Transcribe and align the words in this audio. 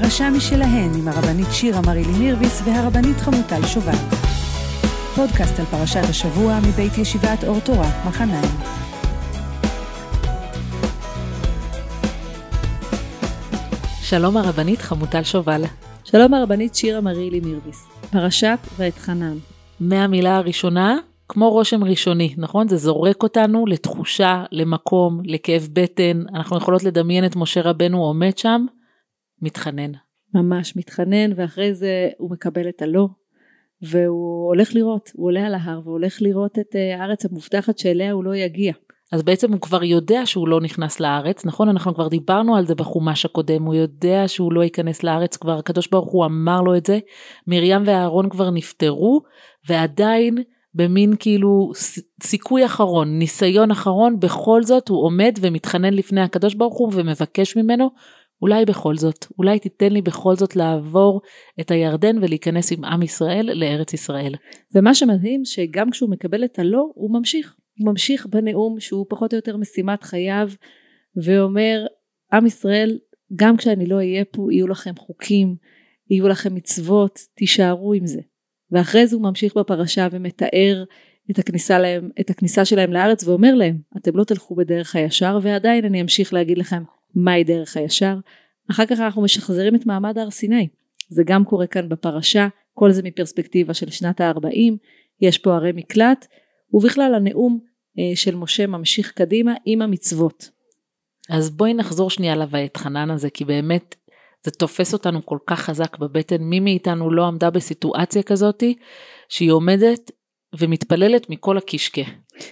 פרשה 0.00 0.30
משלהן 0.30 0.90
עם 0.98 1.08
הרבנית 1.08 1.46
שירה 1.52 1.80
מרילי 1.86 2.18
מירביס 2.18 2.62
והרבנית 2.64 3.16
חמוטל 3.16 3.66
שובל. 3.66 3.96
פודקאסט 5.14 5.58
על 5.58 5.64
פרשת 5.64 6.00
השבוע 6.10 6.58
מבית 6.68 6.98
ישיבת 6.98 7.44
אור 7.46 7.60
תורה, 7.60 7.88
מחניים. 8.08 8.50
שלום 14.02 14.36
הרבנית 14.36 14.80
חמוטל 14.80 15.22
שובל. 15.22 15.62
שלום 16.04 16.34
הרבנית 16.34 16.74
שירה 16.74 17.00
מרילי 17.00 17.40
מירביס. 17.40 17.88
פרשת 18.10 18.58
ואתחנן. 18.76 19.36
מהמילה 19.80 20.36
הראשונה, 20.36 20.98
כמו 21.28 21.50
רושם 21.50 21.84
ראשוני, 21.84 22.34
נכון? 22.38 22.68
זה 22.68 22.76
זורק 22.76 23.22
אותנו 23.22 23.66
לתחושה, 23.66 24.44
למקום, 24.52 25.20
לכאב 25.24 25.68
בטן. 25.72 26.22
אנחנו 26.34 26.56
יכולות 26.56 26.84
לדמיין 26.84 27.24
את 27.24 27.36
משה 27.36 27.62
רבנו 27.62 28.04
עומד 28.04 28.38
שם, 28.38 28.66
מתחנן. 29.44 29.92
ממש 30.34 30.76
מתחנן, 30.76 31.30
ואחרי 31.36 31.74
זה 31.74 32.08
הוא 32.18 32.30
מקבל 32.30 32.68
את 32.68 32.82
הלא, 32.82 33.08
והוא 33.82 34.48
הולך 34.48 34.74
לראות, 34.74 35.10
הוא 35.14 35.26
עולה 35.26 35.46
על 35.46 35.54
ההר 35.54 35.80
והולך 35.84 36.22
לראות 36.22 36.58
את 36.58 36.76
אה, 36.76 37.00
הארץ 37.00 37.24
המובטחת 37.24 37.78
שאליה 37.78 38.12
הוא 38.12 38.24
לא 38.24 38.36
יגיע. 38.36 38.72
אז 39.12 39.22
בעצם 39.22 39.52
הוא 39.52 39.60
כבר 39.60 39.84
יודע 39.84 40.26
שהוא 40.26 40.48
לא 40.48 40.60
נכנס 40.60 41.00
לארץ, 41.00 41.44
נכון? 41.44 41.68
אנחנו 41.68 41.94
כבר 41.94 42.08
דיברנו 42.08 42.56
על 42.56 42.66
זה 42.66 42.74
בחומש 42.74 43.24
הקודם, 43.24 43.62
הוא 43.62 43.74
יודע 43.74 44.28
שהוא 44.28 44.52
לא 44.52 44.64
ייכנס 44.64 45.02
לארץ 45.02 45.36
כבר, 45.36 45.58
הקדוש 45.58 45.88
ברוך 45.88 46.10
הוא 46.10 46.24
אמר 46.24 46.60
לו 46.60 46.76
את 46.76 46.86
זה, 46.86 46.98
מרים 47.46 47.82
ואהרון 47.86 48.28
כבר 48.28 48.50
נפטרו, 48.50 49.22
ועדיין 49.68 50.38
במין 50.74 51.14
כאילו 51.18 51.72
סיכוי 52.22 52.66
אחרון, 52.66 53.18
ניסיון 53.18 53.70
אחרון, 53.70 54.20
בכל 54.20 54.62
זאת 54.62 54.88
הוא 54.88 55.04
עומד 55.04 55.38
ומתחנן 55.40 55.94
לפני 55.94 56.20
הקדוש 56.20 56.54
ברוך 56.54 56.78
הוא 56.78 56.92
ומבקש 56.94 57.56
ממנו, 57.56 57.90
אולי 58.42 58.64
בכל 58.64 58.96
זאת, 58.96 59.26
אולי 59.38 59.58
תיתן 59.58 59.92
לי 59.92 60.02
בכל 60.02 60.36
זאת 60.36 60.56
לעבור 60.56 61.20
את 61.60 61.70
הירדן 61.70 62.18
ולהיכנס 62.18 62.72
עם 62.72 62.84
עם 62.84 63.02
ישראל 63.02 63.50
לארץ 63.52 63.92
ישראל. 63.94 64.34
ומה 64.74 64.94
שמדהים 64.94 65.44
שגם 65.44 65.90
כשהוא 65.90 66.10
מקבל 66.10 66.44
את 66.44 66.58
הלא, 66.58 66.86
הוא 66.94 67.18
ממשיך. 67.18 67.54
הוא 67.78 67.90
ממשיך 67.90 68.26
בנאום 68.26 68.80
שהוא 68.80 69.06
פחות 69.08 69.32
או 69.32 69.36
יותר 69.36 69.56
משימת 69.56 70.02
חייו, 70.02 70.50
ואומר, 71.24 71.86
עם 72.32 72.46
ישראל, 72.46 72.98
גם 73.36 73.56
כשאני 73.56 73.86
לא 73.86 73.96
אהיה 73.96 74.24
פה, 74.24 74.46
יהיו 74.50 74.68
לכם 74.68 74.92
חוקים, 74.98 75.56
יהיו 76.10 76.28
לכם 76.28 76.54
מצוות, 76.54 77.18
תישארו 77.34 77.92
עם 77.92 78.06
זה. 78.06 78.20
ואחרי 78.70 79.06
זה 79.06 79.16
הוא 79.16 79.22
ממשיך 79.22 79.56
בפרשה 79.56 80.08
ומתאר 80.10 80.84
את 81.30 81.38
הכניסה, 81.38 81.78
להם, 81.78 82.10
את 82.20 82.30
הכניסה 82.30 82.64
שלהם 82.64 82.92
לארץ 82.92 83.28
ואומר 83.28 83.54
להם, 83.54 83.78
אתם 83.96 84.16
לא 84.16 84.24
תלכו 84.24 84.54
בדרך 84.54 84.96
הישר, 84.96 85.38
ועדיין 85.42 85.84
אני 85.84 86.00
אמשיך 86.00 86.32
להגיד 86.32 86.58
לכם 86.58 86.82
מהי 87.14 87.44
דרך 87.44 87.76
הישר. 87.76 88.16
אחר 88.70 88.86
כך 88.86 89.00
אנחנו 89.00 89.22
משחזרים 89.22 89.74
את 89.74 89.86
מעמד 89.86 90.18
הר 90.18 90.30
סיני. 90.30 90.68
זה 91.08 91.22
גם 91.26 91.44
קורה 91.44 91.66
כאן 91.66 91.88
בפרשה, 91.88 92.48
כל 92.74 92.90
זה 92.90 93.02
מפרספקטיבה 93.02 93.74
של 93.74 93.90
שנת 93.90 94.20
ה-40, 94.20 94.72
יש 95.20 95.38
פה 95.38 95.54
ערי 95.54 95.72
מקלט, 95.74 96.26
ובכלל 96.72 97.14
הנאום 97.14 97.58
אה, 97.98 98.16
של 98.16 98.34
משה 98.34 98.66
ממשיך 98.66 99.12
קדימה 99.12 99.54
עם 99.64 99.82
המצוות. 99.82 100.50
אז 101.30 101.50
בואי 101.50 101.74
נחזור 101.74 102.10
שנייה 102.10 102.36
ל"ויתחנן" 102.36 103.10
הזה, 103.10 103.30
כי 103.30 103.44
באמת 103.44 103.94
זה 104.44 104.50
תופס 104.50 104.92
אותנו 104.92 105.26
כל 105.26 105.38
כך 105.46 105.60
חזק 105.60 105.98
בבטן, 105.98 106.42
מי 106.42 106.60
מאיתנו 106.60 107.10
לא 107.10 107.26
עמדה 107.26 107.50
בסיטואציה 107.50 108.22
כזאתי, 108.22 108.74
שהיא 109.28 109.50
עומדת 109.50 110.10
ומתפללת 110.58 111.30
מכל 111.30 111.58
הקישקע. 111.58 112.02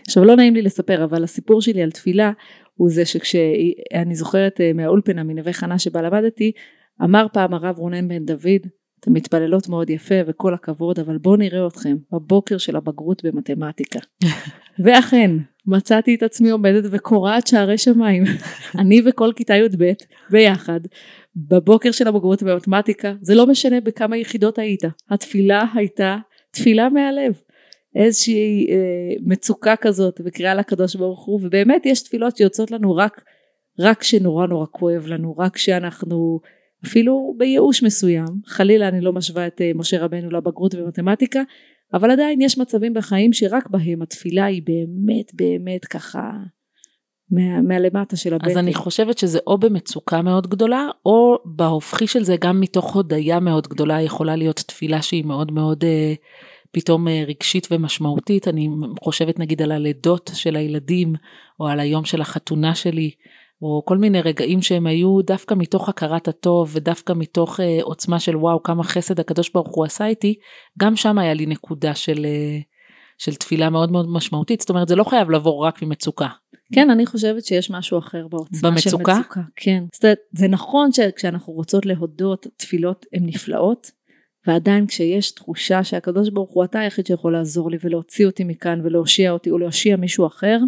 עכשיו 0.07 0.25
לא 0.25 0.37
נעים 0.37 0.55
לי 0.55 0.63
לספר, 0.63 1.05
אבל 1.05 1.25
הסיפור 1.25 1.63
שלי 1.63 1.83
על 1.83 1.91
תפילה 1.91 2.33
הוא 2.75 2.91
זה 2.91 3.05
שכשאני 3.05 4.15
זוכרת 4.15 4.61
אה, 4.61 4.73
מהאולפנה 4.73 5.23
מנווה 5.23 5.53
חנה 5.53 5.79
שבה 5.79 6.03
למדתי, 6.03 6.53
אמר 7.03 7.27
פעם 7.33 7.55
הרב 7.55 7.79
רונן 7.79 8.09
בן 8.09 8.25
דוד, 8.25 8.67
אתן 9.01 9.13
מתפללות 9.13 9.69
מאוד 9.69 9.91
יפה 9.91 10.15
וכל 10.27 10.55
הכבוד, 10.55 10.99
אבל 10.99 11.19
בואו 11.19 11.37
נראה 11.37 11.67
אתכם 11.67 11.97
בבוקר 12.13 12.59
של 12.59 12.77
הבגרות 12.77 13.25
במתמטיקה. 13.25 13.99
ואכן, 14.85 15.31
מצאתי 15.67 16.15
את 16.15 16.23
עצמי 16.23 16.51
עומדת 16.51 16.85
וקורעת 16.91 17.47
שערי 17.47 17.79
שמיים. 17.79 18.25
אני 18.81 19.03
וכל 19.07 19.31
כיתה 19.37 19.55
י"ב 19.55 19.93
ביחד, 20.31 20.81
בבוקר 21.37 21.91
של 21.91 22.09
הבגרות 22.09 22.43
במתמטיקה, 22.43 23.15
זה 23.21 23.35
לא 23.35 23.47
משנה 23.47 23.81
בכמה 23.81 24.17
יחידות 24.17 24.59
היית, 24.59 24.83
התפילה 25.11 25.65
הייתה 25.75 26.17
תפילה 26.51 26.89
מהלב. 26.89 27.41
איזושהי 27.95 28.67
אה, 28.71 29.15
מצוקה 29.21 29.77
כזאת 29.77 30.21
וקריאה 30.25 30.55
לקדוש 30.55 30.97
ברוך 30.97 31.25
הוא 31.25 31.41
ובאמת 31.43 31.87
יש 31.87 32.03
תפילות 32.03 32.37
שיוצאות 32.37 32.71
לנו 32.71 32.97
רק 32.97 33.25
רק 33.79 34.01
כשנורא 34.01 34.47
נורא 34.47 34.67
כואב 34.71 35.07
לנו 35.07 35.35
רק 35.39 35.55
כשאנחנו 35.55 36.41
אפילו 36.87 37.35
בייאוש 37.39 37.83
מסוים 37.83 38.27
חלילה 38.47 38.89
אני 38.89 39.01
לא 39.01 39.13
משווה 39.13 39.47
את 39.47 39.61
אה, 39.61 39.71
משה 39.75 40.05
רבנו 40.05 40.31
לבגרות 40.31 40.75
במתמטיקה 40.75 41.43
אבל 41.95 42.11
עדיין 42.11 42.41
יש 42.41 42.59
מצבים 42.59 42.95
בחיים 42.95 43.33
שרק 43.33 43.67
בהם 43.71 44.03
התפילה 44.03 44.45
היא 44.45 44.63
באמת 44.63 45.35
באמת 45.35 45.85
ככה 45.85 46.31
מה, 47.31 47.61
מהלמטה 47.61 48.17
של 48.17 48.35
הבטן. 48.35 48.51
אז 48.51 48.57
אני 48.57 48.75
חושבת 48.75 49.19
שזה 49.19 49.39
או 49.47 49.59
במצוקה 49.59 50.23
מאוד 50.23 50.47
גדולה, 50.47 50.89
או 51.07 51.39
בהופכי 51.45 52.07
של 52.07 52.25
זה 52.25 52.37
גם 52.41 52.61
מתוך 52.61 52.95
הודיה 52.95 53.41
מאוד 53.41 53.69
גדולה 53.69 54.01
יכולה 54.01 54.37
להיות 54.37 54.57
תפילה 54.57 55.03
שהיא 55.03 55.25
מאוד 55.25 55.53
מאוד 55.53 55.85
אה, 55.85 56.15
פתאום 56.73 57.09
אה, 57.09 57.25
רגשית 57.27 57.69
ומשמעותית. 57.71 58.49
אני 58.49 58.69
חושבת 59.05 59.39
נגיד 59.39 59.63
על 59.63 59.73
הלידות 59.73 60.31
של 60.35 60.57
הילדים, 60.57 61.15
או 61.61 61.69
על 61.69 61.81
היום 61.81 62.05
של 62.05 62.21
החתונה 62.21 62.75
שלי, 62.75 63.11
או 63.63 63.83
כל 63.85 63.99
מיני 63.99 64.21
רגעים 64.21 64.63
שהם 64.63 64.87
היו 64.87 65.23
דווקא 65.23 65.55
מתוך 65.55 65.89
הכרת 65.89 66.29
הטוב, 66.29 66.71
ודווקא 66.73 67.13
מתוך 67.17 67.61
אה, 67.61 67.79
עוצמה 67.83 68.21
של 68.21 68.37
וואו, 68.37 68.63
כמה 68.63 68.85
חסד 68.85 69.21
הקדוש 69.21 69.51
ברוך 69.55 69.75
הוא 69.75 69.85
עשה 69.85 70.07
איתי, 70.07 70.35
גם 70.79 70.97
שם 70.97 71.19
היה 71.19 71.35
לי 71.35 71.47
נקודה 71.47 71.95
של... 71.95 72.25
אה, 72.25 72.59
של 73.19 73.35
תפילה 73.35 73.71
מאוד 73.71 73.93
מאוד 73.93 74.09
משמעותית, 74.09 74.61
זאת 74.61 74.71
אומרת 74.71 74.89
זה 74.89 74.97
לא 74.97 75.05
חייב 75.05 75.31
לבוא 75.31 75.67
רק 75.67 75.83
ממצוקה. 75.83 76.29
כן, 76.75 76.91
אני 76.91 77.07
חושבת 77.07 77.45
שיש 77.45 77.71
משהו 77.71 77.99
אחר 77.99 78.29
בעוצמה 78.29 78.71
במצוקה? 78.71 79.15
של 79.15 79.21
מצוקה. 79.21 79.41
כן. 79.57 79.85
זאת 79.93 80.05
אומרת, 80.05 80.19
זה 80.33 80.49
נכון 80.49 80.93
שכשאנחנו 80.93 81.53
רוצות 81.53 81.87
להודות, 81.87 82.47
תפילות 82.57 83.07
הן 83.13 83.27
נפלאות, 83.27 83.91
ועדיין 84.47 84.87
כשיש 84.87 85.31
תחושה 85.31 85.85
שהקדוש 85.85 86.31
ברוך 86.31 86.51
הוא 86.51 86.65
אתה 86.65 86.81
היחיד 86.81 87.07
שיכול 87.07 87.33
לעזור 87.33 87.71
לי 87.71 87.77
ולהוציא 87.85 88.27
אותי 88.27 88.45
מכאן 88.45 88.81
ולהושיע 88.85 89.31
אותי 89.31 89.51
או 89.51 89.59
להושיע 89.59 89.97
מישהו 89.97 90.27
אחר, 90.27 90.59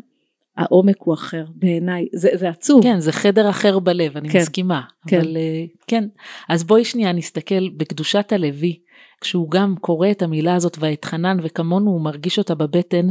העומק 0.57 0.97
הוא 0.99 1.15
אחר 1.15 1.45
בעיניי, 1.55 2.07
זה, 2.13 2.29
זה 2.35 2.49
עצוב. 2.49 2.83
כן, 2.83 3.01
זה 3.01 3.13
חדר 3.13 3.51
אחר 3.51 3.79
בלב, 3.79 4.17
אני 4.17 4.29
כן, 4.29 4.39
מסכימה. 4.39 4.81
כן. 5.09 5.21
אבל 5.21 5.37
אה, 5.37 5.65
כן, 5.87 6.05
אז 6.49 6.65
בואי 6.65 6.85
שנייה 6.85 7.13
נסתכל 7.13 7.69
בקדושת 7.69 8.33
הלוי, 8.33 8.79
כשהוא 9.21 9.51
גם 9.51 9.75
קורא 9.81 10.11
את 10.11 10.23
המילה 10.23 10.55
הזאת 10.55 10.77
ואתחנן 10.81 11.37
וכמונו 11.43 11.91
הוא 11.91 12.01
מרגיש 12.01 12.39
אותה 12.39 12.55
בבטן, 12.55 13.07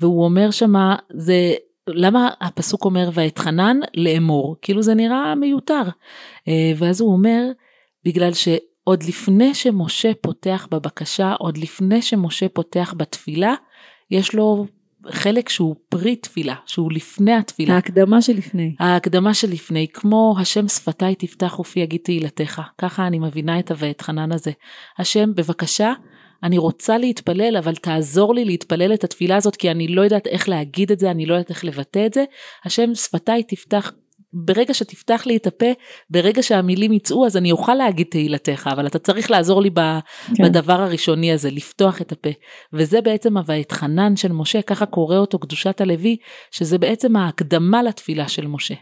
והוא 0.00 0.24
אומר 0.24 0.50
שמה 0.50 0.96
זה 1.16 1.52
למה 1.88 2.30
הפסוק 2.40 2.84
אומר 2.84 3.10
ואתחנן 3.12 3.76
לאמור 3.94 4.56
כאילו 4.62 4.82
זה 4.82 4.94
נראה 4.94 5.34
מיותר 5.34 5.82
אה, 6.48 6.72
ואז 6.76 7.00
הוא 7.00 7.12
אומר 7.12 7.42
בגלל 8.04 8.32
שעוד 8.84 9.02
לפני 9.02 9.54
שמשה 9.54 10.12
פותח 10.20 10.68
בבקשה 10.70 11.32
עוד 11.38 11.58
לפני 11.58 12.02
שמשה 12.02 12.48
פותח 12.48 12.94
בתפילה 12.96 13.54
יש 14.10 14.34
לו 14.34 14.66
חלק 15.10 15.48
שהוא 15.48 15.76
פרי 15.88 16.16
תפילה, 16.16 16.54
שהוא 16.66 16.92
לפני 16.92 17.34
התפילה. 17.34 17.74
ההקדמה 17.74 18.22
שלפני. 18.22 18.74
ההקדמה 18.80 19.34
שלפני, 19.34 19.86
כמו 19.92 20.34
השם 20.40 20.68
שפתיי 20.68 21.14
תפתח 21.14 21.58
ופי 21.60 21.80
יגיד 21.80 22.00
תהילתך. 22.04 22.62
ככה 22.78 23.06
אני 23.06 23.18
מבינה 23.18 23.58
את 23.58 23.70
ה"ואתחנן" 23.70 24.32
הזה. 24.32 24.50
השם, 24.98 25.34
בבקשה, 25.34 25.92
אני 26.42 26.58
רוצה 26.58 26.98
להתפלל, 26.98 27.56
אבל 27.56 27.74
תעזור 27.74 28.34
לי 28.34 28.44
להתפלל 28.44 28.94
את 28.94 29.04
התפילה 29.04 29.36
הזאת, 29.36 29.56
כי 29.56 29.70
אני 29.70 29.88
לא 29.88 30.02
יודעת 30.02 30.26
איך 30.26 30.48
להגיד 30.48 30.92
את 30.92 30.98
זה, 30.98 31.10
אני 31.10 31.26
לא 31.26 31.34
יודעת 31.34 31.50
איך 31.50 31.64
לבטא 31.64 32.06
את 32.06 32.14
זה. 32.14 32.24
השם, 32.64 32.94
שפתיי 32.94 33.42
תפתח 33.42 33.92
ברגע 34.34 34.74
שתפתח 34.74 35.22
לי 35.26 35.36
את 35.36 35.46
הפה, 35.46 35.66
ברגע 36.10 36.42
שהמילים 36.42 36.92
יצאו, 36.92 37.26
אז 37.26 37.36
אני 37.36 37.52
אוכל 37.52 37.74
להגיד 37.74 38.06
תהילתך, 38.10 38.68
אבל 38.72 38.86
אתה 38.86 38.98
צריך 38.98 39.30
לעזור 39.30 39.62
לי 39.62 39.70
כן. 40.34 40.44
בדבר 40.44 40.80
הראשוני 40.80 41.32
הזה, 41.32 41.50
לפתוח 41.50 42.00
את 42.00 42.12
הפה. 42.12 42.28
וזה 42.72 43.00
בעצם 43.00 43.36
ה"ואתחנן" 43.36 44.16
של 44.16 44.32
משה, 44.32 44.62
ככה 44.62 44.86
קורא 44.86 45.16
אותו 45.16 45.38
קדושת 45.38 45.80
הלוי, 45.80 46.16
שזה 46.50 46.78
בעצם 46.78 47.16
ההקדמה 47.16 47.82
לתפילה 47.82 48.28
של 48.28 48.46
משה. 48.46 48.74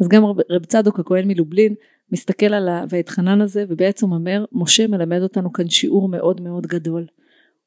אז 0.00 0.08
גם 0.08 0.24
רב 0.24 0.64
צדוק 0.64 0.98
הכהן 1.00 1.28
מלובלין 1.28 1.74
מסתכל 2.12 2.54
על 2.54 2.68
ה"ואתחנן" 2.68 3.40
הזה, 3.40 3.64
ובעצם 3.68 4.12
אומר, 4.12 4.44
משה 4.52 4.86
מלמד 4.86 5.22
אותנו 5.22 5.52
כאן 5.52 5.68
שיעור 5.68 6.08
מאוד 6.08 6.40
מאוד 6.40 6.66
גדול. 6.66 7.06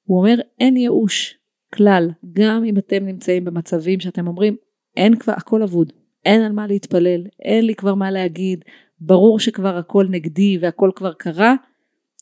הוא 0.04 0.20
אומר, 0.20 0.36
אין 0.60 0.78
ייאוש 0.78 1.38
כלל, 1.74 2.10
גם 2.34 2.64
אם 2.66 2.78
אתם 2.78 3.06
נמצאים 3.06 3.46
במצבים 3.46 4.00
שאתם 4.00 4.28
אומרים, 4.28 4.56
אין 4.98 5.16
כבר, 5.16 5.34
הכל 5.38 5.64
אבוד. 5.64 5.94
אין 6.26 6.42
על 6.42 6.52
מה 6.52 6.68
להתפלל, 6.68 7.24
אין 7.42 7.66
לי 7.66 7.76
כבר 7.76 7.96
מה 7.96 8.12
להגיד, 8.12 8.64
ברור 9.00 9.40
שכבר 9.40 9.78
הכל 9.78 10.08
נגדי 10.10 10.58
והכל 10.62 10.92
כבר 10.96 11.14
קרה, 11.14 11.56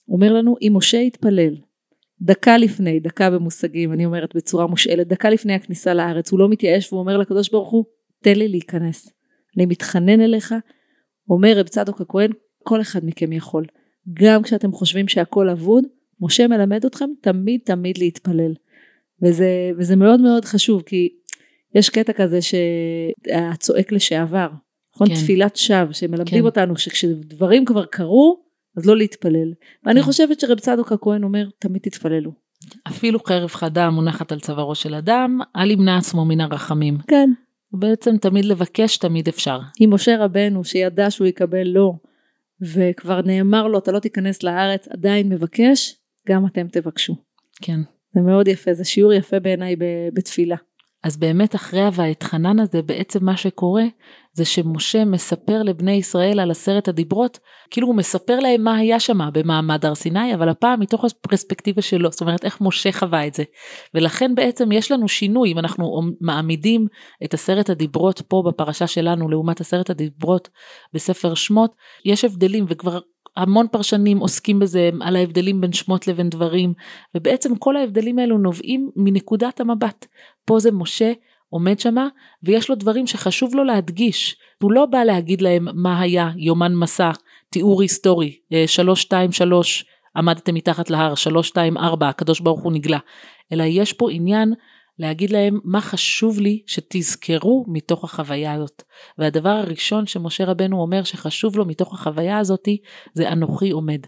אומר 0.07 0.33
לנו 0.33 0.55
אם 0.61 0.73
משה 0.75 0.97
יתפלל 0.97 1.55
דקה 2.21 2.57
לפני, 2.57 2.99
דקה 2.99 3.29
במושגים, 3.29 3.93
אני 3.93 4.05
אומרת 4.05 4.35
בצורה 4.35 4.67
מושאלת, 4.67 5.07
דקה 5.07 5.29
לפני 5.29 5.53
הכניסה 5.53 5.93
לארץ, 5.93 6.31
הוא 6.31 6.39
לא 6.39 6.49
מתייאש 6.49 6.93
והוא 6.93 6.99
אומר 6.99 7.17
לקדוש 7.17 7.49
ברוך 7.49 7.69
הוא, 7.69 7.85
תן 8.23 8.35
לי 8.35 8.47
להיכנס. 8.47 9.13
אני 9.57 9.65
מתחנן 9.65 10.21
אליך, 10.21 10.55
אומר 11.29 11.57
רב 11.57 11.67
צדוק 11.67 12.01
הכהן, 12.01 12.31
כל 12.63 12.81
אחד 12.81 13.05
מכם 13.05 13.31
יכול. 13.31 13.65
גם 14.13 14.43
כשאתם 14.43 14.71
חושבים 14.71 15.07
שהכל 15.07 15.49
אבוד, 15.49 15.83
משה 16.21 16.47
מלמד 16.47 16.85
אתכם 16.85 17.09
תמיד 17.21 17.61
תמיד 17.65 17.97
להתפלל. 17.97 18.53
וזה, 19.23 19.71
וזה 19.77 19.95
מאוד 19.95 20.21
מאוד 20.21 20.45
חשוב, 20.45 20.81
כי 20.81 21.09
יש 21.75 21.89
קטע 21.89 22.13
כזה 22.13 22.39
שהצועק 22.41 23.91
לשעבר, 23.91 24.47
נכון? 24.95 25.07
כן. 25.07 25.13
תפילת 25.13 25.55
שווא, 25.55 25.93
שמלמדים 25.93 26.39
כן. 26.39 26.45
אותנו 26.45 26.77
שכשדברים 26.77 27.65
כבר 27.65 27.85
קרו, 27.85 28.43
אז 28.77 28.85
לא 28.85 28.97
להתפלל. 28.97 29.53
ואני 29.85 29.99
כן. 29.99 30.05
חושבת 30.05 30.39
שרב 30.39 30.59
צדוק 30.59 30.91
הכהן 30.91 31.23
אומר, 31.23 31.47
תמיד 31.59 31.81
תתפללו. 31.81 32.31
אפילו 32.87 33.19
חרב 33.19 33.49
חדה 33.49 33.89
מונחת 33.89 34.31
על 34.31 34.39
צווארו 34.39 34.75
של 34.75 34.95
אדם, 34.95 35.39
אל 35.55 35.71
ימנע 35.71 35.97
עצמו 35.97 36.25
מן 36.25 36.41
הרחמים. 36.41 36.97
כן. 37.07 37.29
בעצם 37.73 38.17
תמיד 38.17 38.45
לבקש 38.45 38.97
תמיד 38.97 39.27
אפשר. 39.27 39.59
עם 39.79 39.93
משה 39.93 40.25
רבנו 40.25 40.63
שידע 40.63 41.11
שהוא 41.11 41.27
יקבל 41.27 41.67
לא, 41.67 41.93
וכבר 42.61 43.21
נאמר 43.21 43.67
לו 43.67 43.79
אתה 43.79 43.91
לא 43.91 43.99
תיכנס 43.99 44.43
לארץ, 44.43 44.87
עדיין 44.87 45.29
מבקש, 45.29 45.95
גם 46.27 46.45
אתם 46.45 46.67
תבקשו. 46.67 47.15
כן. 47.61 47.79
זה 48.13 48.21
מאוד 48.21 48.47
יפה, 48.47 48.73
זה 48.73 48.85
שיעור 48.85 49.13
יפה 49.13 49.39
בעיניי 49.39 49.75
בתפילה. 50.13 50.55
אז 51.03 51.17
באמת 51.17 51.55
אחרי 51.55 51.81
ה"ואתחנן" 51.81 52.59
הזה 52.59 52.81
בעצם 52.81 53.25
מה 53.25 53.37
שקורה 53.37 53.83
זה 54.33 54.45
שמשה 54.45 55.05
מספר 55.05 55.63
לבני 55.63 55.91
ישראל 55.91 56.39
על 56.39 56.51
עשרת 56.51 56.87
הדיברות, 56.87 57.39
כאילו 57.71 57.87
הוא 57.87 57.95
מספר 57.95 58.39
להם 58.39 58.63
מה 58.63 58.75
היה 58.75 58.99
שם 58.99 59.19
במעמד 59.33 59.85
הר 59.85 59.95
סיני, 59.95 60.33
אבל 60.35 60.49
הפעם 60.49 60.79
מתוך 60.79 61.05
הפרספקטיבה 61.05 61.81
שלו, 61.81 62.11
זאת 62.11 62.21
אומרת 62.21 62.45
איך 62.45 62.61
משה 62.61 62.91
חווה 62.91 63.27
את 63.27 63.33
זה. 63.33 63.43
ולכן 63.93 64.35
בעצם 64.35 64.71
יש 64.71 64.91
לנו 64.91 65.07
שינוי, 65.07 65.51
אם 65.51 65.59
אנחנו 65.59 66.01
מעמידים 66.21 66.87
את 67.23 67.33
עשרת 67.33 67.69
הדיברות 67.69 68.21
פה 68.21 68.43
בפרשה 68.47 68.87
שלנו 68.87 69.29
לעומת 69.29 69.61
עשרת 69.61 69.89
הדיברות 69.89 70.49
בספר 70.93 71.33
שמות, 71.33 71.75
יש 72.05 72.25
הבדלים 72.25 72.65
וכבר 72.67 72.99
המון 73.37 73.67
פרשנים 73.71 74.17
עוסקים 74.17 74.59
בזה 74.59 74.89
על 75.01 75.15
ההבדלים 75.15 75.61
בין 75.61 75.73
שמות 75.73 76.07
לבין 76.07 76.29
דברים 76.29 76.73
ובעצם 77.15 77.55
כל 77.55 77.77
ההבדלים 77.77 78.19
האלו 78.19 78.37
נובעים 78.37 78.89
מנקודת 78.95 79.59
המבט. 79.59 80.05
פה 80.45 80.59
זה 80.59 80.71
משה 80.71 81.11
עומד 81.49 81.79
שמה 81.79 82.07
ויש 82.43 82.69
לו 82.69 82.75
דברים 82.75 83.07
שחשוב 83.07 83.55
לו 83.55 83.63
להדגיש. 83.63 84.35
הוא 84.61 84.71
לא 84.71 84.85
בא 84.85 85.03
להגיד 85.03 85.41
להם 85.41 85.67
מה 85.73 86.01
היה 86.01 86.29
יומן 86.37 86.75
מסע, 86.75 87.11
תיאור 87.49 87.81
היסטורי, 87.81 88.35
323 88.65 89.85
אה, 89.85 90.19
עמדתם 90.19 90.53
מתחת 90.53 90.89
להר, 90.89 91.15
324 91.15 92.09
הקדוש 92.09 92.39
ברוך 92.39 92.61
הוא 92.61 92.71
נגלה, 92.71 92.99
אלא 93.51 93.63
יש 93.63 93.93
פה 93.93 94.11
עניין 94.11 94.53
להגיד 94.99 95.29
להם 95.29 95.59
מה 95.63 95.81
חשוב 95.81 96.39
לי 96.39 96.61
שתזכרו 96.67 97.65
מתוך 97.67 98.03
החוויה 98.03 98.53
הזאת. 98.53 98.83
והדבר 99.17 99.49
הראשון 99.49 100.07
שמשה 100.07 100.45
רבנו 100.45 100.81
אומר 100.81 101.03
שחשוב 101.03 101.57
לו 101.57 101.65
מתוך 101.65 101.93
החוויה 101.93 102.37
הזאתי 102.37 102.77
זה 103.13 103.31
אנוכי 103.31 103.71
עומד. 103.71 103.99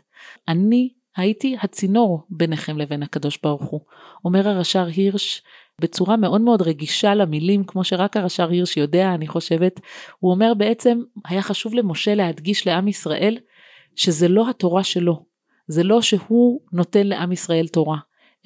אני 0.47 0.89
הייתי 1.15 1.55
הצינור 1.61 2.23
ביניכם 2.29 2.77
לבין 2.77 3.03
הקדוש 3.03 3.39
ברוך 3.43 3.63
הוא. 3.63 3.81
אומר 4.25 4.49
הרש"ר 4.49 4.85
הירש 4.85 5.41
בצורה 5.81 6.17
מאוד 6.17 6.41
מאוד 6.41 6.61
רגישה 6.61 7.15
למילים 7.15 7.63
כמו 7.63 7.83
שרק 7.83 8.17
הרש"ר 8.17 8.49
הירש 8.49 8.77
יודע 8.77 9.13
אני 9.13 9.27
חושבת. 9.27 9.79
הוא 10.19 10.31
אומר 10.31 10.53
בעצם 10.53 11.01
היה 11.25 11.41
חשוב 11.41 11.73
למשה 11.73 12.15
להדגיש 12.15 12.67
לעם 12.67 12.87
ישראל 12.87 13.37
שזה 13.95 14.27
לא 14.27 14.49
התורה 14.49 14.83
שלו. 14.83 15.25
זה 15.67 15.83
לא 15.83 16.01
שהוא 16.01 16.61
נותן 16.71 17.07
לעם 17.07 17.31
ישראל 17.31 17.67
תורה. 17.67 17.97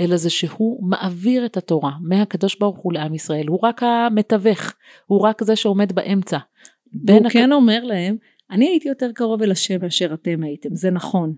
אלא 0.02 0.18
זה 0.18 0.30
שהוא 0.30 0.90
מעביר 0.90 1.46
את 1.46 1.58
התורה 1.58 1.92
מהקדוש 2.02 2.60
ברוך 2.60 2.78
הוא 2.78 2.94
לעם 2.94 3.14
ישראל, 3.14 3.48
הוא 3.48 3.60
רק 3.64 3.84
המתווך, 3.84 4.74
הוא 5.06 5.22
רק 5.22 5.44
זה 5.44 5.56
שעומד 5.56 5.92
באמצע. 5.92 6.38
והוא 7.06 7.26
הק... 7.26 7.32
כן 7.32 7.52
אומר 7.52 7.84
להם, 7.84 8.18
אני 8.52 8.68
הייתי 8.68 8.90
יותר 8.90 9.12
קרוב 9.12 9.42
אל 9.42 9.52
השם 9.52 9.82
מאשר 9.82 10.14
אתם 10.14 10.44
הייתם, 10.44 10.76
זה 10.76 10.92
נכון. 10.92 11.36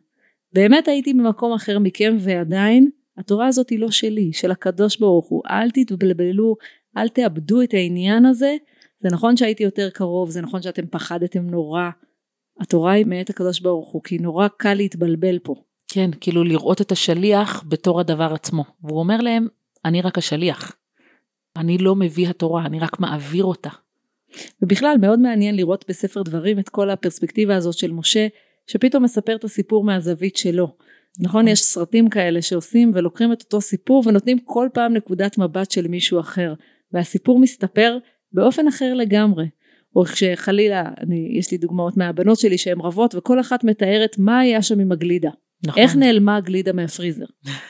באמת 0.53 0.87
הייתי 0.87 1.13
במקום 1.13 1.53
אחר 1.53 1.79
מכם 1.79 2.17
ועדיין 2.19 2.89
התורה 3.17 3.47
הזאת 3.47 3.69
היא 3.69 3.79
לא 3.79 3.91
שלי, 3.91 4.33
של 4.33 4.51
הקדוש 4.51 4.97
ברוך 4.97 5.27
הוא, 5.27 5.41
אל 5.49 5.71
תתבלבלו, 5.71 6.55
אל 6.97 7.07
תאבדו 7.07 7.61
את 7.61 7.73
העניין 7.73 8.25
הזה, 8.25 8.55
זה 8.99 9.09
נכון 9.11 9.37
שהייתי 9.37 9.63
יותר 9.63 9.89
קרוב, 9.89 10.29
זה 10.29 10.41
נכון 10.41 10.61
שאתם 10.61 10.87
פחדתם 10.87 11.49
נורא, 11.49 11.89
התורה 12.59 12.91
היא 12.91 13.05
מאת 13.05 13.29
הקדוש 13.29 13.59
ברוך 13.59 13.91
הוא, 13.91 14.03
כי 14.03 14.17
נורא 14.17 14.47
קל 14.57 14.73
להתבלבל 14.73 15.39
פה. 15.39 15.55
כן, 15.91 16.09
כאילו 16.21 16.43
לראות 16.43 16.81
את 16.81 16.91
השליח 16.91 17.63
בתור 17.67 17.99
הדבר 17.99 18.33
עצמו. 18.33 18.65
והוא 18.83 18.99
אומר 18.99 19.17
להם, 19.17 19.47
אני 19.85 20.01
רק 20.01 20.17
השליח. 20.17 20.75
אני 21.57 21.77
לא 21.77 21.95
מביא 21.95 22.29
התורה, 22.29 22.65
אני 22.65 22.79
רק 22.79 22.99
מעביר 22.99 23.43
אותה. 23.43 23.69
ובכלל 24.61 24.95
מאוד 25.01 25.19
מעניין 25.19 25.55
לראות 25.55 25.85
בספר 25.89 26.23
דברים 26.23 26.59
את 26.59 26.69
כל 26.69 26.89
הפרספקטיבה 26.89 27.55
הזאת 27.55 27.73
של 27.73 27.91
משה, 27.91 28.27
שפתאום 28.67 29.03
מספר 29.03 29.35
את 29.35 29.43
הסיפור 29.43 29.83
מהזווית 29.83 30.37
שלו. 30.37 30.75
נכון, 31.19 31.47
יש 31.47 31.61
סרטים 31.61 32.09
כאלה 32.09 32.41
שעושים 32.41 32.91
ולוקחים 32.93 33.33
את 33.33 33.41
אותו 33.41 33.61
סיפור 33.61 34.03
ונותנים 34.05 34.39
כל 34.39 34.67
פעם 34.73 34.93
נקודת 34.93 35.37
מבט 35.37 35.71
של 35.71 35.87
מישהו 35.87 36.19
אחר, 36.19 36.53
והסיפור 36.91 37.39
מסתפר 37.39 37.97
באופן 38.31 38.67
אחר 38.67 38.93
לגמרי. 38.93 39.45
או 39.95 40.05
כשחלילה, 40.05 40.83
אני, 40.99 41.29
יש 41.37 41.51
לי 41.51 41.57
דוגמאות 41.57 41.97
מהבנות 41.97 42.39
שלי 42.39 42.57
שהן 42.57 42.81
רבות 42.81 43.15
וכל 43.15 43.39
אחת 43.39 43.63
מתארת 43.63 44.15
מה 44.17 44.39
היה 44.39 44.61
שם 44.61 44.79
עם 44.79 44.91
הגלידה. 44.91 45.29
נכון. 45.67 45.83
איך 45.83 45.95
נעלמה 45.95 46.35
הגלידה 46.35 46.73
מהפריזר? 46.73 47.25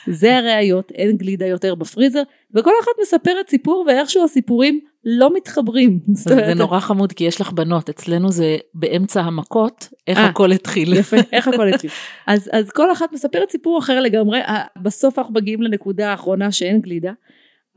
זה 0.08 0.38
הראיות, 0.38 0.92
אין 0.92 1.18
גלידה 1.18 1.46
יותר 1.46 1.76
בפריזר, 1.76 2.22
וכל 2.56 2.72
אחת 2.84 2.92
מספרת 3.02 3.50
סיפור 3.50 3.86
ואיכשהו 3.88 4.24
הסיפורים 4.24 4.80
לא 5.06 5.34
מתחברים. 5.36 6.00
זה 6.14 6.54
נורא 6.54 6.80
חמוד 6.80 7.14
כי 7.14 7.24
יש 7.24 7.42
לך 7.42 7.52
בנות, 7.52 7.90
אצלנו 7.90 8.32
זה 8.32 8.58
באמצע 8.74 9.22
המכות, 9.22 9.88
איך 10.08 10.18
아, 10.18 10.22
אה, 10.22 10.26
הכל 10.26 10.52
התחיל. 10.52 10.94
יפה, 10.94 11.18
איך 11.34 11.48
הכל 11.48 11.68
התחיל. 11.74 11.90
אז, 12.28 12.50
אז 12.54 12.70
כל 12.70 12.92
אחת 12.92 13.14
מספרת 13.14 13.52
סיפור 13.52 13.80
אחר 13.80 14.00
לגמרי, 14.00 14.40
בסוף 14.82 15.20
אנחנו 15.20 15.34
מגיעים 15.34 15.62
לנקודה 15.62 16.12
האחרונה 16.12 16.52
שאין 16.52 16.82
גלידה, 16.82 17.12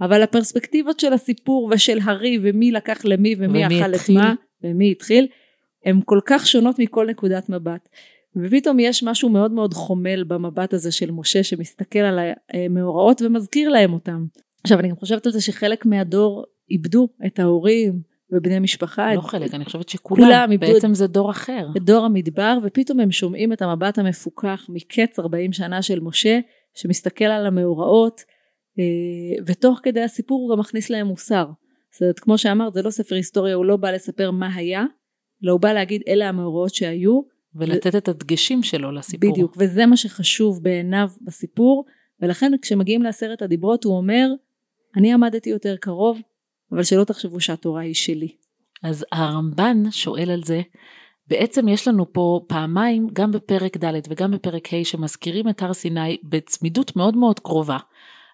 אבל 0.00 0.22
הפרספקטיבות 0.22 1.00
של 1.00 1.12
הסיפור 1.12 1.70
ושל 1.72 1.98
הריב 2.04 2.42
ומי 2.44 2.70
לקח 2.72 3.04
למי 3.04 3.34
ומי 3.38 3.66
אכל 3.66 3.94
את 3.94 4.10
מה 4.14 4.34
ומי 4.64 4.90
התחיל, 4.90 5.26
הן 5.84 6.00
כל 6.04 6.20
כך 6.26 6.46
שונות 6.46 6.78
מכל 6.78 7.06
נקודת 7.06 7.48
מבט. 7.48 7.88
ופתאום 8.36 8.78
יש 8.80 9.02
משהו 9.02 9.28
מאוד 9.28 9.52
מאוד 9.52 9.74
חומל 9.74 10.24
במבט 10.24 10.74
הזה 10.74 10.92
של 10.92 11.10
משה 11.10 11.42
שמסתכל 11.42 11.98
על 11.98 12.18
המאורעות 12.52 13.22
ומזכיר 13.22 13.68
להם 13.68 13.92
אותם. 13.92 14.26
עכשיו 14.64 14.80
אני 14.80 14.88
גם 14.88 14.96
חושבת 14.96 15.26
על 15.26 15.32
זה 15.32 15.40
שחלק 15.40 15.86
מהדור 15.86 16.44
איבדו 16.70 17.08
את 17.26 17.38
ההורים 17.38 18.00
ובני 18.32 18.58
משפחה. 18.58 19.14
לא 19.14 19.20
את... 19.20 19.24
חלק, 19.24 19.54
אני 19.54 19.64
חושבת 19.64 19.88
שכולם, 19.88 20.50
בעצם 20.60 20.94
זה 20.94 21.06
דור 21.06 21.30
אחר. 21.30 21.68
את 21.76 21.82
דור 21.82 22.04
המדבר 22.04 22.58
ופתאום 22.62 23.00
הם 23.00 23.10
שומעים 23.10 23.52
את 23.52 23.62
המבט 23.62 23.98
המפוכח 23.98 24.66
מקץ 24.68 25.18
40 25.18 25.52
שנה 25.52 25.82
של 25.82 26.00
משה 26.00 26.38
שמסתכל 26.74 27.24
על 27.24 27.46
המאורעות 27.46 28.24
אה, 28.78 29.44
ותוך 29.46 29.80
כדי 29.82 30.00
הסיפור 30.00 30.42
הוא 30.42 30.50
גם 30.50 30.60
מכניס 30.60 30.90
להם 30.90 31.06
מוסר. 31.06 31.46
זאת 31.92 32.02
אומרת 32.02 32.18
כמו 32.18 32.38
שאמרת 32.38 32.74
זה 32.74 32.82
לא 32.82 32.90
ספר 32.90 33.14
היסטוריה 33.14 33.54
הוא 33.54 33.64
לא 33.64 33.76
בא 33.76 33.90
לספר 33.90 34.30
מה 34.30 34.54
היה 34.54 34.84
אלא 35.44 35.52
הוא 35.52 35.60
בא 35.60 35.72
להגיד 35.72 36.02
אלה 36.08 36.28
המאורעות 36.28 36.74
שהיו 36.74 37.20
ולתת. 37.54 37.94
את 37.94 38.08
הדגשים 38.08 38.62
שלו 38.62 38.92
לסיפור. 38.92 39.30
בדיוק, 39.30 39.56
וזה 39.58 39.86
מה 39.86 39.96
שחשוב 39.96 40.62
בעיניו 40.62 41.08
בסיפור, 41.20 41.84
ולכן 42.20 42.52
כשמגיעים 42.62 43.02
לעשרת 43.02 43.42
הדיברות 43.42 43.84
הוא 43.84 43.96
אומר, 43.96 44.28
אני 44.96 45.12
עמדתי 45.12 45.50
יותר 45.50 45.76
קרוב, 45.76 46.20
אבל 46.72 46.82
שלא 46.82 47.04
תחשבו 47.04 47.40
שהתורה 47.40 47.80
היא 47.80 47.94
שלי. 47.94 48.28
אז 48.82 49.04
הרמב"ן 49.12 49.90
שואל 49.90 50.30
על 50.30 50.44
זה, 50.44 50.60
בעצם 51.26 51.68
יש 51.68 51.88
לנו 51.88 52.12
פה 52.12 52.40
פעמיים, 52.46 53.08
גם 53.12 53.32
בפרק 53.32 53.76
ד' 53.76 54.00
וגם 54.08 54.30
בפרק 54.30 54.74
ה', 54.74 54.84
שמזכירים 54.84 55.48
את 55.48 55.62
הר 55.62 55.72
סיני 55.72 56.18
בצמידות 56.24 56.96
מאוד 56.96 57.16
מאוד 57.16 57.40
קרובה. 57.40 57.78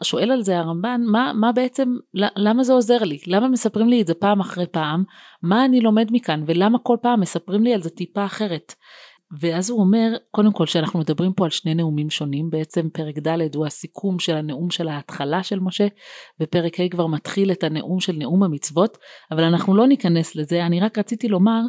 שואל 0.03 0.31
על 0.31 0.43
זה 0.43 0.59
הרמב"ן, 0.59 1.01
מה, 1.07 1.33
מה 1.35 1.53
בעצם, 1.53 1.97
למה 2.15 2.65
זה 2.65 2.73
עוזר 2.73 2.99
לי? 2.99 3.19
למה 3.27 3.49
מספרים 3.49 3.89
לי 3.89 4.03
את 4.03 4.07
זה 4.07 4.15
פעם 4.15 4.41
אחרי 4.41 4.67
פעם? 4.67 5.05
מה 5.43 5.65
אני 5.65 5.81
לומד 5.81 6.09
מכאן? 6.13 6.43
ולמה 6.47 6.79
כל 6.79 6.97
פעם 7.03 7.21
מספרים 7.21 7.65
לי 7.65 7.75
על 7.75 7.83
זה 7.83 7.91
טיפה 7.91 8.25
אחרת? 8.25 8.75
ואז 9.41 9.71
הוא 9.71 9.81
אומר, 9.81 10.17
קודם 10.31 10.53
כל 10.53 10.67
שאנחנו 10.67 10.99
מדברים 10.99 11.33
פה 11.33 11.45
על 11.45 11.51
שני 11.51 11.75
נאומים 11.75 12.11
שונים, 12.11 12.51
בעצם 12.51 12.89
פרק 12.93 13.19
ד' 13.19 13.57
הוא 13.57 13.67
הסיכום 13.67 14.19
של 14.19 14.37
הנאום 14.37 14.71
של 14.71 14.89
ההתחלה 14.89 15.43
של 15.43 15.61
משה, 15.61 15.87
ופרק 16.41 16.81
ה' 16.81 16.89
כבר 16.89 17.07
מתחיל 17.07 17.53
את 17.53 17.65
הנאום 17.65 18.01
של 18.01 18.13
נאום 18.13 18.43
המצוות, 18.43 18.99
אבל 19.31 19.45
אנחנו 19.45 19.77
לא 19.77 19.87
ניכנס 19.87 20.37
לזה, 20.37 20.67
אני 20.67 20.81
רק 20.81 20.99
רציתי 20.99 21.29
לומר 21.29 21.61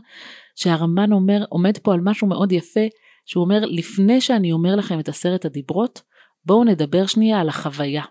שהרמב"ן 0.55 1.11
אומר, 1.11 1.43
עומד 1.49 1.77
פה 1.77 1.93
על 1.93 1.99
משהו 2.03 2.27
מאוד 2.27 2.51
יפה, 2.51 2.85
שהוא 3.25 3.43
אומר, 3.43 3.59
לפני 3.65 4.21
שאני 4.21 4.51
אומר 4.51 4.75
לכם 4.75 4.99
את 4.99 5.09
עשרת 5.09 5.45
הדיברות, 5.45 6.01
בואו 6.45 6.63
נדבר 6.63 7.05
שנייה 7.05 7.39
על 7.39 7.49
החוויה. 7.49 8.03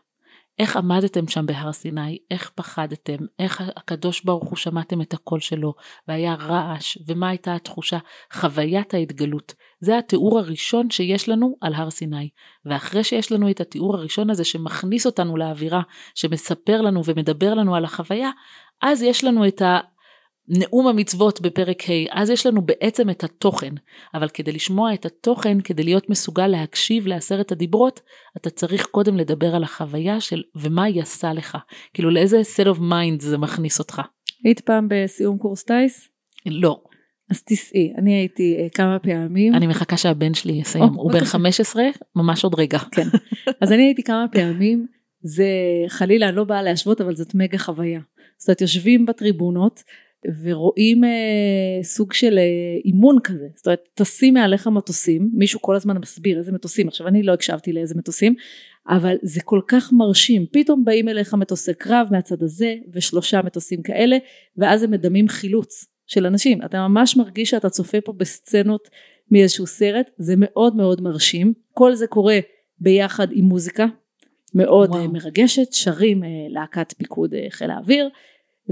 איך 0.59 0.77
עמדתם 0.77 1.29
שם 1.29 1.47
בהר 1.47 1.73
סיני, 1.73 2.19
איך 2.31 2.51
פחדתם, 2.55 3.17
איך 3.39 3.63
הקדוש 3.77 4.23
ברוך 4.25 4.49
הוא 4.49 4.57
שמעתם 4.57 5.01
את 5.01 5.15
הקול 5.15 5.41
שלו, 5.41 5.75
והיה 6.09 6.35
רעש, 6.35 6.99
ומה 7.07 7.29
הייתה 7.29 7.55
התחושה, 7.55 7.99
חוויית 8.33 8.95
ההתגלות. 8.95 9.55
זה 9.81 9.99
התיאור 9.99 10.39
הראשון 10.39 10.91
שיש 10.91 11.29
לנו 11.29 11.57
על 11.61 11.75
הר 11.75 11.91
סיני. 11.91 12.29
ואחרי 12.65 13.05
שיש 13.05 13.33
לנו 13.33 13.51
את 13.51 13.61
התיאור 13.61 13.97
הראשון 13.97 14.31
הזה 14.31 14.45
שמכניס 14.45 15.07
אותנו 15.07 15.37
לאווירה, 15.37 15.83
שמספר 16.15 16.81
לנו 16.81 17.05
ומדבר 17.05 17.55
לנו 17.55 17.75
על 17.75 17.85
החוויה, 17.85 18.31
אז 18.83 19.03
יש 19.03 19.25
לנו 19.25 19.49
את 19.49 19.63
נאום 20.49 20.87
המצוות 20.87 21.41
בפרק 21.41 21.83
ה', 21.83 22.21
אז 22.21 22.31
יש 22.31 22.47
לנו 22.47 22.63
בעצם 22.63 23.11
את 23.11 23.25
התוכן, 23.25 23.75
אבל 24.15 24.29
כדי 24.29 24.53
לשמוע 24.53 24.95
את 24.95 25.07
התוכן, 25.07 25.61
כדי 25.61 25.83
להיות 25.83 26.11
מסוגל 26.11 26.47
להקשיב 26.47 27.07
לעשרת 27.07 27.53
הדיברות, 27.53 28.01
אתה 28.37 28.51
צריך 28.51 28.87
קודם 28.87 29.17
לדבר 29.17 29.55
על 29.55 29.63
החוויה 29.63 30.21
של 30.21 30.43
ומה 30.57 30.85
היא 30.85 31.03
עשה 31.03 31.33
לך, 31.33 31.59
כאילו 31.95 32.11
לאיזה 32.11 32.41
set 32.41 32.77
of 32.77 32.79
mind 32.79 33.21
זה 33.21 33.39
מכניס 33.39 33.79
אותך. 33.79 34.03
היית 34.45 34.61
פעם 34.61 34.87
בסיום 34.91 35.39
קורס 35.39 35.65
טיס? 35.65 36.09
לא. 36.47 36.81
אז 37.31 37.43
תיסעי, 37.43 37.93
אני 37.99 38.15
הייתי 38.15 38.57
uh, 38.67 38.75
כמה 38.75 38.99
פעמים. 38.99 39.55
אני 39.55 39.67
מחכה 39.67 39.97
שהבן 39.97 40.35
שלי 40.35 40.53
יסיים, 40.53 40.85
או, 40.85 41.03
הוא 41.03 41.13
בן 41.13 41.19
בבקשה. 41.19 41.33
15, 41.33 41.83
ממש 42.17 42.45
עוד 42.45 42.55
רגע. 42.55 42.79
כן. 42.79 43.07
אז 43.63 43.73
אני 43.73 43.83
הייתי 43.83 44.03
כמה 44.03 44.27
פעמים, 44.33 44.87
זה 45.23 45.47
חלילה, 45.89 46.29
אני 46.29 46.37
לא 46.37 46.45
באה 46.45 46.63
להשוות, 46.63 47.01
אבל 47.01 47.17
זאת 47.17 47.35
מגה 47.35 47.59
חוויה. 47.59 48.01
זאת 48.39 48.49
אומרת, 48.49 48.61
יושבים 48.61 49.07
בטריבונות 49.07 49.83
ורואים 50.43 51.05
אה, 51.05 51.83
סוג 51.83 52.13
של 52.13 52.39
אה, 52.39 52.45
אימון 52.85 53.17
כזה. 53.25 53.47
זאת 53.55 53.67
אומרת, 53.67 53.89
טסים 53.95 54.35
מעליך 54.35 54.67
מטוסים, 54.67 55.31
מישהו 55.35 55.63
כל 55.63 55.77
הזמן 55.77 55.99
מסביר 55.99 56.39
איזה 56.39 56.53
מטוסים. 56.53 56.89
עכשיו, 56.89 57.09
אני 57.09 57.23
לא 57.23 57.33
הקשבתי 57.33 57.73
לאיזה 57.73 57.95
מטוסים, 57.99 58.35
אבל 58.89 59.17
זה 59.23 59.41
כל 59.41 59.61
כך 59.69 59.93
מרשים. 59.93 60.47
פתאום 60.53 60.85
באים 60.85 61.09
אליך 61.09 61.35
מטוסי 61.35 61.75
קרב 61.75 62.09
מהצד 62.11 62.43
הזה, 62.43 62.75
ושלושה 62.93 63.41
מטוסים 63.45 63.83
כאלה, 63.83 64.17
ואז 64.57 64.83
הם 64.83 64.91
מדמים 64.91 65.29
חילוץ 65.29 65.87
של 66.07 66.27
אנשים. 66.27 66.63
אתה 66.65 66.89
ממש 66.89 67.17
מרגיש 67.17 67.51
שאתה 67.51 67.71
צופה 67.71 68.01
פה 68.01 68.13
בסצנות 68.13 68.89
מאיזשהו 69.31 69.67
סרט, 69.67 70.11
זה 70.19 70.35
מאוד 70.37 70.77
מאוד 70.77 71.01
מרשים. 71.01 71.53
כל 71.73 71.95
זה 71.95 72.07
קורה 72.07 72.39
ביחד 72.79 73.29
עם 73.33 73.45
מוזיקה, 73.45 73.87
מאוד 74.55 74.89
וואו. 74.89 75.01
וואו. 75.01 75.13
מרגשת, 75.13 75.73
שרים 75.73 76.25
אה, 76.25 76.29
להקת 76.49 76.95
פיקוד 76.99 77.35
אה, 77.35 77.47
חיל 77.51 77.71
האוויר, 77.71 78.09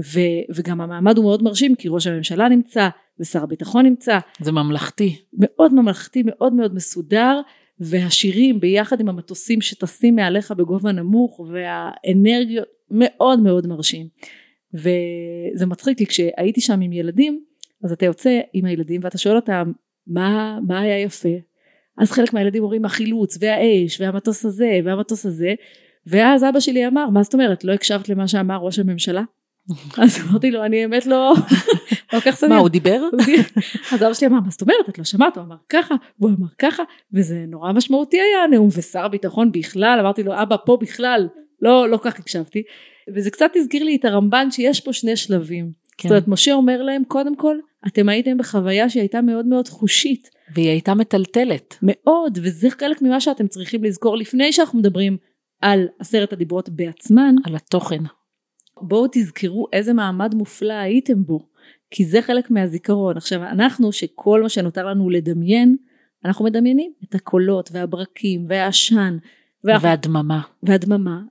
ו, 0.05 0.19
וגם 0.55 0.81
המעמד 0.81 1.17
הוא 1.17 1.25
מאוד 1.25 1.43
מרשים 1.43 1.75
כי 1.75 1.87
ראש 1.89 2.07
הממשלה 2.07 2.49
נמצא 2.49 2.89
ושר 3.19 3.43
הביטחון 3.43 3.85
נמצא, 3.85 4.19
זה 4.39 4.51
ממלכתי. 4.51 5.21
מאוד 5.33 5.73
ממלכתי, 5.73 6.23
מאוד 6.25 6.53
מאוד 6.53 6.75
מסודר, 6.75 7.41
והשירים 7.79 8.59
ביחד 8.59 8.99
עם 8.99 9.09
המטוסים 9.09 9.61
שטסים 9.61 10.15
מעליך 10.15 10.51
בגובה 10.51 10.91
נמוך 10.91 11.39
והאנרגיות 11.39 12.67
מאוד 12.91 13.39
מאוד 13.39 13.67
מרשים. 13.67 14.07
וזה 14.73 15.65
מצחיק 15.65 15.97
כי 15.97 16.05
כשהייתי 16.05 16.61
שם 16.61 16.81
עם 16.81 16.93
ילדים, 16.93 17.43
אז 17.83 17.91
אתה 17.91 18.05
יוצא 18.05 18.39
עם 18.53 18.65
הילדים 18.65 19.01
ואתה 19.03 19.17
שואל 19.17 19.35
אותם 19.35 19.71
מה, 20.07 20.59
מה 20.67 20.79
היה 20.79 20.99
יפה, 20.99 21.29
אז 21.97 22.11
חלק 22.11 22.33
מהילדים 22.33 22.63
אומרים 22.63 22.85
החילוץ 22.85 23.37
והאש 23.39 24.01
והמטוס 24.01 24.45
הזה 24.45 24.79
והמטוס 24.83 25.25
הזה, 25.25 25.53
ואז 26.07 26.43
אבא 26.43 26.59
שלי 26.59 26.87
אמר 26.87 27.09
מה 27.09 27.23
זאת 27.23 27.33
אומרת 27.33 27.63
לא 27.63 27.73
הקשבת 27.73 28.09
למה 28.09 28.27
שאמר 28.27 28.57
ראש 28.57 28.79
הממשלה? 28.79 29.23
אז 30.03 30.19
אמרתי 30.21 30.51
לו 30.51 30.65
אני 30.65 30.81
האמת 30.81 31.05
לא, 31.05 31.33
לא 32.13 32.19
כך 32.19 32.43
מה, 32.43 32.57
הוא 32.57 32.69
דיבר? 32.69 33.01
אז 33.91 34.03
אבא 34.03 34.13
שלי 34.13 34.27
אמר 34.27 34.39
מה 34.39 34.49
זאת 34.49 34.61
אומרת? 34.61 34.89
את 34.89 34.97
לא 34.97 35.03
שמעת? 35.03 35.37
הוא 35.37 35.43
אמר 35.45 35.55
ככה 35.69 35.95
והוא 36.19 36.31
אמר 36.39 36.47
ככה 36.59 36.83
וזה 37.13 37.45
נורא 37.47 37.71
משמעותי 37.71 38.17
היה 38.17 38.43
הנאום 38.43 38.67
ושר 38.77 39.05
הביטחון 39.05 39.51
בכלל. 39.51 39.99
אמרתי 39.99 40.23
לו 40.23 40.41
אבא 40.41 40.55
פה 40.65 40.77
בכלל. 40.81 41.27
לא 41.61 41.89
לא 41.89 41.99
כך 42.01 42.19
הקשבתי. 42.19 42.63
וזה 43.15 43.31
קצת 43.31 43.51
הזכיר 43.55 43.83
לי 43.83 43.95
את 43.95 44.05
הרמב"ן 44.05 44.51
שיש 44.51 44.81
פה 44.81 44.93
שני 44.93 45.15
שלבים. 45.15 45.71
כן. 45.97 46.09
זאת 46.09 46.11
אומרת 46.11 46.27
משה 46.27 46.53
אומר 46.53 46.81
להם 46.81 47.03
קודם 47.03 47.35
כל 47.35 47.57
אתם 47.87 48.09
הייתם 48.09 48.37
בחוויה 48.37 48.89
שהייתה 48.89 49.21
מאוד 49.21 49.45
מאוד 49.45 49.67
חושית. 49.67 50.29
והיא 50.55 50.69
הייתה 50.69 50.93
מטלטלת. 50.93 51.75
מאוד 51.81 52.39
וזה 52.41 52.69
חלק 52.69 53.01
ממה 53.01 53.21
שאתם 53.21 53.47
צריכים 53.47 53.83
לזכור 53.83 54.17
לפני 54.17 54.53
שאנחנו 54.53 54.79
מדברים 54.79 55.17
על 55.61 55.87
עשרת 55.99 56.33
הדיברות 56.33 56.69
בעצמן. 56.69 57.35
על 57.45 57.55
התוכן. 57.55 58.03
בואו 58.81 59.07
תזכרו 59.11 59.67
איזה 59.73 59.93
מעמד 59.93 60.35
מופלא 60.35 60.73
הייתם 60.73 61.23
בו 61.23 61.39
כי 61.91 62.05
זה 62.05 62.21
חלק 62.21 62.51
מהזיכרון. 62.51 63.17
עכשיו 63.17 63.43
אנחנו 63.43 63.91
שכל 63.91 64.41
מה 64.43 64.49
שנותר 64.49 64.85
לנו 64.85 65.09
לדמיין 65.09 65.75
אנחנו 66.25 66.45
מדמיינים 66.45 66.91
את 67.03 67.15
הקולות 67.15 67.69
והברקים 67.73 68.45
והעשן 68.49 69.17
וה... 69.63 69.77
והדממה. 69.81 70.41
והדממה. 70.63 71.21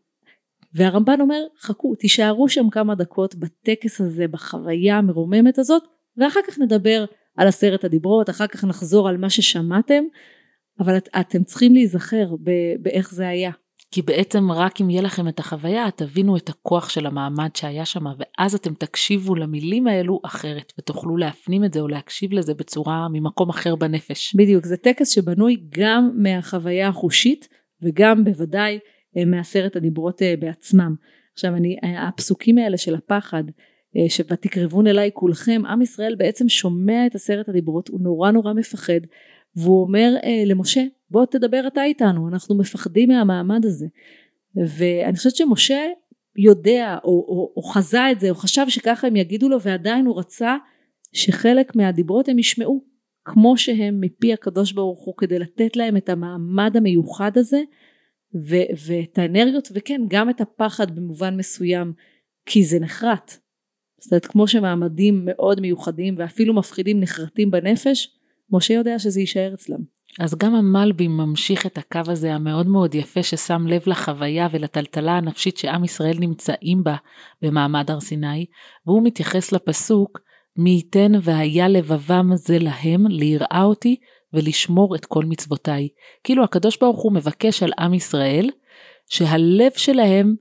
והרמב"ן 0.75 1.21
אומר 1.21 1.43
חכו 1.61 1.95
תישארו 1.95 2.49
שם 2.49 2.71
כמה 2.71 2.95
דקות 2.95 3.35
בטקס 3.35 4.00
הזה 4.00 4.29
בחוויה 4.29 4.99
המרוממת 4.99 5.59
הזאת 5.59 5.83
ואחר 6.17 6.41
כך 6.49 6.59
נדבר 6.59 7.05
על 7.37 7.49
עשרת 7.49 7.85
הדיברות 7.85 8.31
אחר 8.31 8.47
כך 8.47 8.65
נחזור 8.65 9.09
על 9.09 9.17
מה 9.17 9.31
ששמעתם 9.31 10.05
אבל 10.81 10.97
את, 10.97 11.09
אתם 11.21 11.45
צריכים 11.45 11.75
להיזכר 11.75 12.35
באיך 12.81 13.15
זה 13.15 13.29
היה 13.29 13.50
כי 13.90 14.02
בעצם 14.02 14.52
רק 14.52 14.81
אם 14.81 14.90
יהיה 14.90 15.02
לכם 15.02 15.28
את 15.28 15.38
החוויה, 15.38 15.90
תבינו 15.97 16.37
את 16.37 16.49
הכוח 16.49 16.88
של 16.88 17.07
המעמד 17.07 17.57
שהיה 17.57 17.85
שם, 17.85 18.05
ואז 18.19 18.55
אתם 18.55 18.75
תקשיבו 18.75 19.35
למילים 19.35 19.87
האלו 19.87 20.21
אחרת, 20.25 20.73
ותוכלו 20.78 21.16
להפנים 21.16 21.64
את 21.64 21.73
זה 21.73 21.81
או 21.81 21.88
להקשיב 21.88 22.33
לזה 22.33 22.55
בצורה 22.55 23.07
ממקום 23.12 23.49
אחר 23.49 23.76
בנפש. 23.76 24.35
בדיוק 24.35 24.64
זה 24.64 24.76
טקס 24.76 25.09
שבנוי 25.09 25.57
גם 25.78 26.11
מהחוויה 26.14 26.88
החושית 26.88 27.49
וגם 27.83 28.25
בוודאי 28.25 28.78
אה, 29.16 29.25
מעשרת 29.25 29.76
הדיברות 29.76 30.23
אה, 30.23 30.35
בעצמם. 30.38 30.95
עכשיו 31.33 31.57
אני 31.57 31.76
אה, 31.85 32.09
הפסוקים 32.09 32.59
האלה 32.59 32.76
של 32.76 32.95
הפחד 32.95 33.45
ש"ותקרבון 34.09 34.87
אליי 34.87 35.11
כולכם" 35.14 35.62
עם 35.69 35.83
ישראל 35.83 36.14
בעצם 36.19 36.49
שומע 36.49 37.07
את 37.07 37.14
עשרת 37.14 37.49
הדיברות 37.49 37.88
הוא 37.88 38.00
נורא 38.00 38.31
נורא 38.31 38.52
מפחד 38.52 39.00
והוא 39.57 39.83
אומר 39.83 40.14
למשה 40.47 40.81
בוא 41.11 41.27
תדבר 41.27 41.65
אתה 41.67 41.85
איתנו 41.85 42.29
אנחנו 42.29 42.59
מפחדים 42.59 43.09
מהמעמד 43.09 43.65
הזה 43.65 43.87
ואני 44.55 45.17
חושבת 45.17 45.37
שמשה 45.37 45.87
יודע 46.37 46.99
או, 47.05 47.11
או, 47.11 47.53
או 47.57 47.63
חזה 47.63 48.11
את 48.11 48.21
זה 48.21 48.31
או 48.31 48.35
חשב 48.35 48.67
שככה 48.69 49.07
הם 49.07 49.17
יגידו 49.17 49.49
לו 49.49 49.61
ועדיין 49.61 50.07
הוא 50.07 50.19
רצה 50.19 50.57
שחלק 51.13 51.77
מהדיברות 51.77 52.29
הם 52.29 52.39
ישמעו 52.39 52.85
כמו 53.25 53.57
שהם 53.57 54.01
מפי 54.01 54.33
הקדוש 54.33 54.73
ברוך 54.73 55.05
הוא 55.05 55.15
כדי 55.17 55.39
לתת 55.39 55.77
להם 55.77 55.97
את 55.97 56.09
המעמד 56.09 56.77
המיוחד 56.77 57.39
הזה 57.39 57.61
ו- 58.49 58.87
ואת 58.87 59.19
האנרגיות 59.19 59.69
וכן 59.75 60.01
גם 60.09 60.31
את 60.31 60.41
הפחד 60.41 60.97
במובן 60.97 61.37
מסוים 61.37 61.93
כי 62.47 62.65
זה 62.65 62.79
נחרט. 62.79 63.37
זאת 64.01 64.13
אומרת 64.13 64.27
כמו 64.27 64.49
שמעמדים 64.49 65.23
מאוד 65.25 65.61
מיוחדים 65.61 66.15
ואפילו 66.19 66.55
מפחידים 66.55 67.01
נחרטים 67.01 67.51
בנפש 67.51 68.19
משה 68.51 68.75
יודע 68.75 68.99
שזה 68.99 69.21
יישאר 69.21 69.55
אצלם. 69.55 69.96
אז 70.21 70.35
גם 70.35 70.55
המלבי 70.55 71.09
ממשיך 71.09 71.67
את 71.67 71.79
הקו 71.79 72.01
הזה 72.09 72.35
המאוד 72.35 72.67
מאוד 72.67 72.95
יפה 72.95 73.23
ששם 73.23 73.67
לב 73.67 73.83
לחוויה 73.87 74.49
ולטלטלה 74.51 75.13
הנפשית 75.17 75.57
שעם 75.57 75.85
ישראל 75.85 76.17
נמצאים 76.21 76.85
בה 76.85 76.97
במעמד 77.43 77.91
הר 77.91 78.01
סיני, 78.01 78.47
והוא 78.87 79.03
מתייחס 79.05 79.53
לפסוק 79.53 80.21
מי 80.57 80.71
ייתן 80.71 81.13
והיה 81.23 81.69
לבבם 81.69 82.31
זה 82.35 82.59
להם 82.59 83.07
ליראה 83.07 83.63
אותי 83.63 83.97
ולשמור 84.33 84.97
את 84.97 85.05
כל 85.05 85.25
מצוותיי. 85.25 85.89
כאילו 86.25 86.45
הקדוש 86.45 86.79
ברוך 86.81 87.03
הוא 87.03 87.13
מבקש 87.13 87.63
על 87.63 87.71
עם 87.79 87.95
ישראל 87.95 88.51
שהלב 89.11 89.71
שלהם 89.77 90.35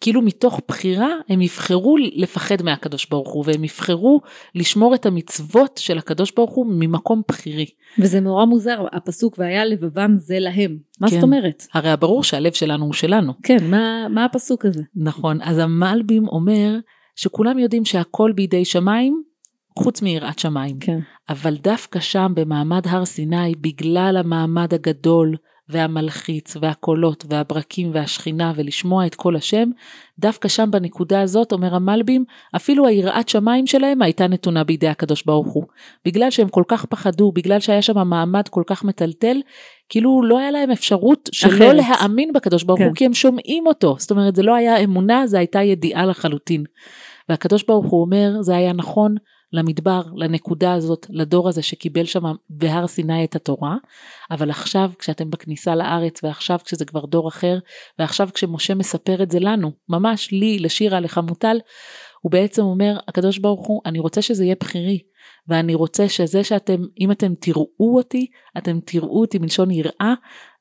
כאילו 0.00 0.22
מתוך 0.22 0.60
בחירה 0.68 1.08
הם 1.28 1.42
יבחרו 1.42 1.96
לפחד 2.14 2.62
מהקדוש 2.62 3.06
ברוך 3.06 3.32
הוא 3.32 3.44
והם 3.46 3.64
יבחרו 3.64 4.20
לשמור 4.54 4.94
את 4.94 5.06
המצוות 5.06 5.78
של 5.82 5.98
הקדוש 5.98 6.32
ברוך 6.36 6.50
הוא 6.50 6.66
ממקום 6.66 7.22
בחירי. 7.28 7.66
וזה 7.98 8.20
נורא 8.20 8.44
מוזר 8.44 8.86
הפסוק 8.92 9.34
והיה 9.38 9.64
לבבם 9.64 10.16
זה 10.16 10.38
להם. 10.38 10.78
מה 11.00 11.08
כן. 11.08 11.14
זאת 11.14 11.22
אומרת? 11.22 11.66
הרי 11.74 11.96
ברור 11.96 12.24
שהלב 12.24 12.52
שלנו 12.52 12.84
הוא 12.84 12.92
שלנו. 12.92 13.32
כן 13.42 13.70
מה, 13.70 14.06
מה 14.10 14.24
הפסוק 14.24 14.64
הזה? 14.64 14.82
נכון, 14.96 15.38
אז 15.42 15.58
המלבים 15.58 16.28
אומר 16.28 16.78
שכולם 17.16 17.58
יודעים 17.58 17.84
שהכל 17.84 18.32
בידי 18.32 18.64
שמיים 18.64 19.22
חוץ 19.78 20.02
מיראת 20.02 20.38
שמיים. 20.38 20.78
כן. 20.80 20.98
אבל 21.28 21.56
דווקא 21.56 22.00
שם 22.00 22.32
במעמד 22.36 22.82
הר 22.86 23.04
סיני, 23.04 23.54
בגלל 23.60 24.16
המעמד 24.16 24.74
הגדול 24.74 25.36
והמלחיץ 25.70 26.56
והקולות 26.60 27.24
והברקים 27.28 27.90
והשכינה 27.94 28.52
ולשמוע 28.56 29.06
את 29.06 29.14
כל 29.14 29.36
השם, 29.36 29.68
דווקא 30.18 30.48
שם 30.48 30.70
בנקודה 30.70 31.20
הזאת, 31.20 31.52
אומר 31.52 31.74
המלבים, 31.74 32.24
אפילו 32.56 32.86
היראת 32.86 33.28
שמיים 33.28 33.66
שלהם 33.66 34.02
הייתה 34.02 34.28
נתונה 34.28 34.64
בידי 34.64 34.88
הקדוש 34.88 35.22
ברוך 35.22 35.52
הוא. 35.52 35.64
בגלל 36.04 36.30
שהם 36.30 36.48
כל 36.48 36.64
כך 36.68 36.84
פחדו, 36.84 37.32
בגלל 37.32 37.60
שהיה 37.60 37.82
שם 37.82 38.08
מעמד 38.08 38.48
כל 38.48 38.62
כך 38.66 38.84
מטלטל, 38.84 39.40
כאילו 39.88 40.22
לא 40.22 40.38
היה 40.38 40.50
להם 40.50 40.70
אפשרות 40.70 41.28
שלא 41.32 41.56
אחרת. 41.56 41.76
להאמין 41.76 42.32
בקדוש 42.32 42.62
ברוך 42.62 42.78
כן. 42.78 42.84
הוא, 42.84 42.94
כי 42.94 43.06
הם 43.06 43.14
שומעים 43.14 43.66
אותו. 43.66 43.96
זאת 43.98 44.10
אומרת, 44.10 44.36
זה 44.36 44.42
לא 44.42 44.54
היה 44.54 44.76
אמונה, 44.76 45.26
זה 45.26 45.38
הייתה 45.38 45.62
ידיעה 45.62 46.06
לחלוטין. 46.06 46.64
והקדוש 47.28 47.62
ברוך 47.62 47.86
הוא 47.86 48.00
אומר, 48.00 48.42
זה 48.42 48.56
היה 48.56 48.72
נכון 48.72 49.14
למדבר, 49.52 50.02
לנקודה 50.16 50.72
הזאת, 50.72 51.06
לדור 51.10 51.48
הזה 51.48 51.62
שקיבל 51.62 52.04
שם 52.04 52.22
בהר 52.50 52.86
סיני 52.86 53.24
את 53.24 53.36
התורה, 53.36 53.76
אבל 54.30 54.50
עכשיו 54.50 54.90
כשאתם 54.98 55.30
בכניסה 55.30 55.74
לארץ, 55.74 56.24
ועכשיו 56.24 56.58
כשזה 56.64 56.84
כבר 56.84 57.06
דור 57.06 57.28
אחר, 57.28 57.58
ועכשיו 57.98 58.28
כשמשה 58.34 58.74
מספר 58.74 59.22
את 59.22 59.30
זה 59.30 59.40
לנו, 59.40 59.72
ממש 59.88 60.30
לי, 60.32 60.58
לשירה, 60.58 61.00
לך 61.00 61.20
מוטל, 61.28 61.58
הוא 62.20 62.32
בעצם 62.32 62.62
אומר, 62.62 62.98
הקדוש 63.08 63.38
ברוך 63.38 63.66
הוא, 63.66 63.80
אני 63.86 63.98
רוצה 63.98 64.22
שזה 64.22 64.44
יהיה 64.44 64.56
בחירי, 64.60 64.98
ואני 65.48 65.74
רוצה 65.74 66.08
שזה 66.08 66.44
שאתם, 66.44 66.82
אם 67.00 67.12
אתם 67.12 67.34
תראו 67.34 67.96
אותי, 67.96 68.26
אתם 68.58 68.78
תראו 68.84 69.20
אותי 69.20 69.38
מלשון 69.38 69.70
יראה, 69.70 70.14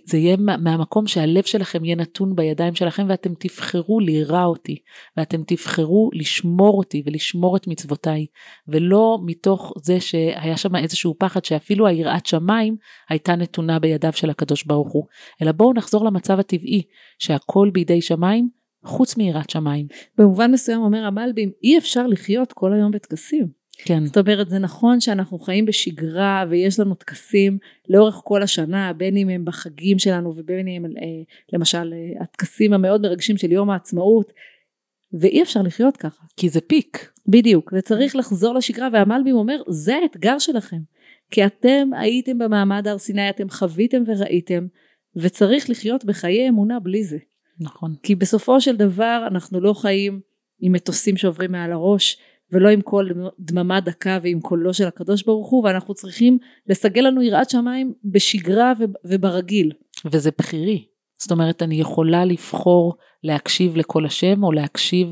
זה 0.09 0.17
יהיה 0.17 0.37
מהמקום 0.37 1.07
שהלב 1.07 1.43
שלכם 1.43 1.85
יהיה 1.85 1.95
נתון 1.95 2.35
בידיים 2.35 2.75
שלכם 2.75 3.05
ואתם 3.09 3.33
תבחרו 3.39 3.99
לירא 3.99 4.45
אותי 4.45 4.77
ואתם 5.17 5.43
תבחרו 5.47 6.09
לשמור 6.13 6.77
אותי 6.77 7.03
ולשמור 7.05 7.57
את 7.57 7.67
מצוותיי 7.67 8.25
ולא 8.67 9.19
מתוך 9.25 9.73
זה 9.81 9.99
שהיה 9.99 10.57
שם 10.57 10.75
איזשהו 10.75 11.15
פחד 11.17 11.45
שאפילו 11.45 11.87
היראת 11.87 12.25
שמיים 12.25 12.75
הייתה 13.09 13.35
נתונה 13.35 13.79
בידיו 13.79 14.13
של 14.13 14.29
הקדוש 14.29 14.63
ברוך 14.63 14.91
הוא 14.91 15.05
אלא 15.41 15.51
בואו 15.51 15.73
נחזור 15.73 16.05
למצב 16.05 16.39
הטבעי 16.39 16.81
שהכל 17.19 17.69
בידי 17.73 18.01
שמיים 18.01 18.49
חוץ 18.83 19.17
מיראת 19.17 19.49
שמיים. 19.49 19.87
במובן 20.17 20.51
מסוים 20.51 20.81
אומר 20.81 21.05
המלבים 21.05 21.51
אי 21.63 21.77
אפשר 21.77 22.07
לחיות 22.07 22.53
כל 22.53 22.73
היום 22.73 22.91
בטקסים. 22.91 23.58
כן. 23.85 24.05
זאת 24.05 24.17
אומרת 24.17 24.49
זה 24.49 24.59
נכון 24.59 24.99
שאנחנו 24.99 25.39
חיים 25.39 25.65
בשגרה 25.65 26.45
ויש 26.49 26.79
לנו 26.79 26.95
טקסים 26.95 27.57
לאורך 27.89 28.21
כל 28.23 28.43
השנה 28.43 28.93
בין 28.93 29.17
אם 29.17 29.29
הם 29.29 29.45
בחגים 29.45 29.99
שלנו 29.99 30.33
ובין 30.35 30.67
אם 30.67 30.85
הם 30.85 30.91
אה, 30.97 31.03
למשל 31.53 31.93
אה, 31.93 32.23
הטקסים 32.23 32.73
המאוד 32.73 33.01
מרגשים 33.01 33.37
של 33.37 33.51
יום 33.51 33.69
העצמאות 33.69 34.31
ואי 35.13 35.41
אפשר 35.41 35.61
לחיות 35.61 35.97
ככה. 35.97 36.23
כי 36.37 36.49
זה 36.49 36.61
פיק. 36.61 37.11
בדיוק 37.27 37.73
וצריך 37.77 38.15
לחזור 38.15 38.53
לשגרה 38.53 38.87
והמלבים 38.93 39.35
אומר 39.35 39.61
זה 39.67 39.95
האתגר 39.95 40.39
שלכם 40.39 40.79
כי 41.31 41.45
אתם 41.45 41.89
הייתם 41.99 42.37
במעמד 42.37 42.87
הר 42.87 42.97
סיני 42.97 43.29
אתם 43.29 43.49
חוויתם 43.49 44.03
וראיתם 44.05 44.67
וצריך 45.15 45.69
לחיות 45.69 46.05
בחיי 46.05 46.49
אמונה 46.49 46.79
בלי 46.79 47.03
זה. 47.03 47.17
נכון. 47.59 47.95
כי 48.03 48.15
בסופו 48.15 48.61
של 48.61 48.75
דבר 48.75 49.27
אנחנו 49.31 49.61
לא 49.61 49.73
חיים 49.73 50.21
עם 50.59 50.71
מטוסים 50.71 51.17
שעוברים 51.17 51.51
מעל 51.51 51.71
הראש 51.71 52.17
ולא 52.51 52.69
עם 52.69 52.81
קול 52.81 53.29
דממה 53.39 53.79
דקה 53.79 54.19
ועם 54.23 54.39
קולו 54.39 54.73
של 54.73 54.87
הקדוש 54.87 55.23
ברוך 55.23 55.49
הוא 55.49 55.63
ואנחנו 55.63 55.93
צריכים 55.93 56.37
לסגל 56.67 57.01
לנו 57.01 57.21
יראת 57.21 57.49
שמיים 57.49 57.93
בשגרה 58.05 58.73
וברגיל. 59.05 59.71
וזה 60.05 60.29
בחירי. 60.37 60.85
זאת 61.21 61.31
אומרת 61.31 61.61
אני 61.61 61.75
יכולה 61.75 62.25
לבחור 62.25 62.95
להקשיב 63.23 63.77
לקול 63.77 64.05
השם 64.05 64.43
או 64.43 64.51
להקשיב, 64.51 65.07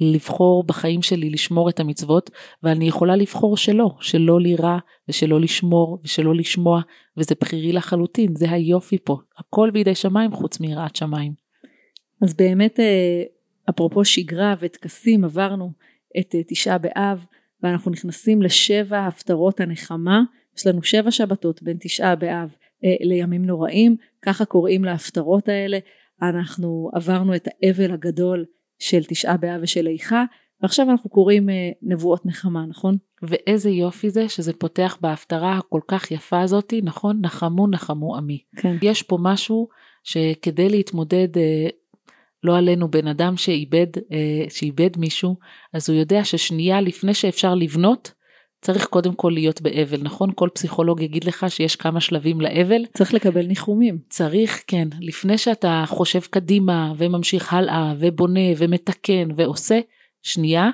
לבחור 0.00 0.64
בחיים 0.64 1.02
שלי 1.02 1.30
לשמור 1.30 1.68
את 1.68 1.80
המצוות 1.80 2.30
ואני 2.62 2.88
יכולה 2.88 3.16
לבחור 3.16 3.56
שלא, 3.56 3.90
שלא 4.00 4.40
לירא 4.40 4.78
ושלא 5.08 5.40
לשמור 5.40 5.98
ושלא 6.04 6.34
לשמוע 6.34 6.80
וזה 7.16 7.34
בחירי 7.40 7.72
לחלוטין, 7.72 8.36
זה 8.36 8.50
היופי 8.50 8.98
פה, 9.04 9.16
הכל 9.38 9.70
בידי 9.70 9.94
שמיים 9.94 10.32
חוץ 10.32 10.60
מיראת 10.60 10.96
שמיים. 10.96 11.32
אז 12.22 12.34
באמת 12.34 12.80
אה, 12.80 13.22
אפרופו 13.70 14.04
שגרה 14.04 14.54
וטקסים 14.60 15.24
עברנו 15.24 15.72
את 16.20 16.34
אה, 16.34 16.40
תשעה 16.46 16.78
באב 16.78 17.26
ואנחנו 17.62 17.90
נכנסים 17.90 18.42
לשבע 18.42 19.06
הפטרות 19.06 19.60
הנחמה 19.60 20.22
יש 20.58 20.66
לנו 20.66 20.82
שבע 20.82 21.10
שבתות 21.10 21.62
בין 21.62 21.76
תשעה 21.80 22.16
באב 22.16 22.54
אה, 22.84 22.94
לימים 23.00 23.44
נוראים 23.44 23.96
ככה 24.22 24.44
קוראים 24.44 24.84
להפטרות 24.84 25.48
האלה 25.48 25.78
אנחנו 26.22 26.90
עברנו 26.94 27.34
את 27.34 27.48
האבל 27.48 27.92
הגדול 27.92 28.44
של 28.78 29.04
תשעה 29.04 29.36
באב 29.36 29.60
ושל 29.62 29.86
איכה 29.86 30.24
ועכשיו 30.62 30.90
אנחנו 30.90 31.10
קוראים 31.10 31.50
אה, 31.50 31.70
נבואות 31.82 32.26
נחמה 32.26 32.66
נכון? 32.66 32.96
ואיזה 33.22 33.70
יופי 33.70 34.10
זה 34.10 34.28
שזה 34.28 34.52
פותח 34.52 34.98
בהפטרה 35.00 35.58
הכל 35.58 35.80
כך 35.88 36.10
יפה 36.10 36.40
הזאתי 36.40 36.80
נכון 36.82 37.20
נחמו 37.20 37.66
נחמו 37.66 38.16
עמי. 38.16 38.42
כן. 38.56 38.76
יש 38.82 39.02
פה 39.02 39.18
משהו 39.20 39.68
שכדי 40.04 40.68
להתמודד 40.68 41.28
לא 42.44 42.58
עלינו 42.58 42.90
בן 42.90 43.08
אדם 43.08 43.36
שאיבד, 43.36 43.86
אה, 44.12 44.44
שאיבד 44.48 44.90
מישהו, 44.96 45.36
אז 45.72 45.90
הוא 45.90 45.98
יודע 45.98 46.24
ששנייה 46.24 46.80
לפני 46.80 47.14
שאפשר 47.14 47.54
לבנות, 47.54 48.12
צריך 48.62 48.86
קודם 48.86 49.14
כל 49.14 49.30
להיות 49.34 49.60
באבל, 49.60 50.02
נכון? 50.02 50.30
כל 50.34 50.48
פסיכולוג 50.54 51.00
יגיד 51.00 51.24
לך 51.24 51.46
שיש 51.48 51.76
כמה 51.76 52.00
שלבים 52.00 52.40
לאבל. 52.40 52.84
צריך 52.94 53.14
לקבל 53.14 53.46
ניחומים. 53.46 53.98
צריך, 54.08 54.62
כן. 54.66 54.88
לפני 55.00 55.38
שאתה 55.38 55.84
חושב 55.86 56.20
קדימה 56.20 56.92
וממשיך 56.98 57.52
הלאה 57.52 57.94
ובונה 57.98 58.40
ומתקן 58.58 59.28
ועושה, 59.36 59.80
שנייה, 60.22 60.70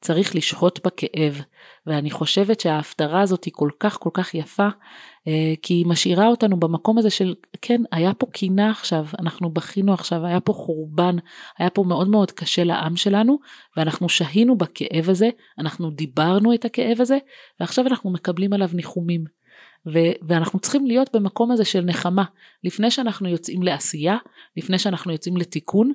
צריך 0.00 0.36
לשהות 0.36 0.86
בכאב. 0.86 1.40
ואני 1.86 2.10
חושבת 2.10 2.60
שההפטרה 2.60 3.20
הזאת 3.20 3.44
היא 3.44 3.52
כל 3.56 3.70
כך 3.80 3.98
כל 4.00 4.10
כך 4.12 4.34
יפה, 4.34 4.68
כי 5.62 5.74
היא 5.74 5.86
משאירה 5.86 6.26
אותנו 6.26 6.60
במקום 6.60 6.98
הזה 6.98 7.10
של, 7.10 7.34
כן, 7.62 7.82
היה 7.92 8.14
פה 8.14 8.26
קינה 8.26 8.70
עכשיו, 8.70 9.06
אנחנו 9.18 9.50
בכינו 9.50 9.94
עכשיו, 9.94 10.26
היה 10.26 10.40
פה 10.40 10.52
חורבן, 10.52 11.16
היה 11.58 11.70
פה 11.70 11.84
מאוד 11.84 12.08
מאוד 12.08 12.30
קשה 12.30 12.64
לעם 12.64 12.96
שלנו, 12.96 13.38
ואנחנו 13.76 14.08
שהינו 14.08 14.58
בכאב 14.58 15.10
הזה, 15.10 15.30
אנחנו 15.58 15.90
דיברנו 15.90 16.54
את 16.54 16.64
הכאב 16.64 17.00
הזה, 17.00 17.18
ועכשיו 17.60 17.86
אנחנו 17.86 18.10
מקבלים 18.10 18.52
עליו 18.52 18.70
ניחומים. 18.72 19.24
ו- 19.86 20.12
ואנחנו 20.28 20.58
צריכים 20.58 20.86
להיות 20.86 21.10
במקום 21.14 21.50
הזה 21.50 21.64
של 21.64 21.80
נחמה, 21.80 22.24
לפני 22.64 22.90
שאנחנו 22.90 23.28
יוצאים 23.28 23.62
לעשייה, 23.62 24.16
לפני 24.56 24.78
שאנחנו 24.78 25.12
יוצאים 25.12 25.36
לתיקון, 25.36 25.92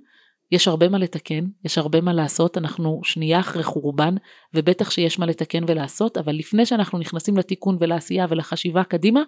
יש 0.51 0.67
הרבה 0.67 0.89
מה 0.89 0.97
לתקן, 0.97 1.45
יש 1.65 1.77
הרבה 1.77 2.01
מה 2.01 2.13
לעשות, 2.13 2.57
אנחנו 2.57 3.01
שנייה 3.03 3.39
אחרי 3.39 3.63
חורבן, 3.63 4.15
ובטח 4.53 4.91
שיש 4.91 5.19
מה 5.19 5.25
לתקן 5.25 5.63
ולעשות, 5.67 6.17
אבל 6.17 6.35
לפני 6.35 6.65
שאנחנו 6.65 6.99
נכנסים 6.99 7.37
לתיקון 7.37 7.77
ולעשייה 7.79 8.25
ולחשיבה 8.29 8.83
קדימה, 8.83 9.21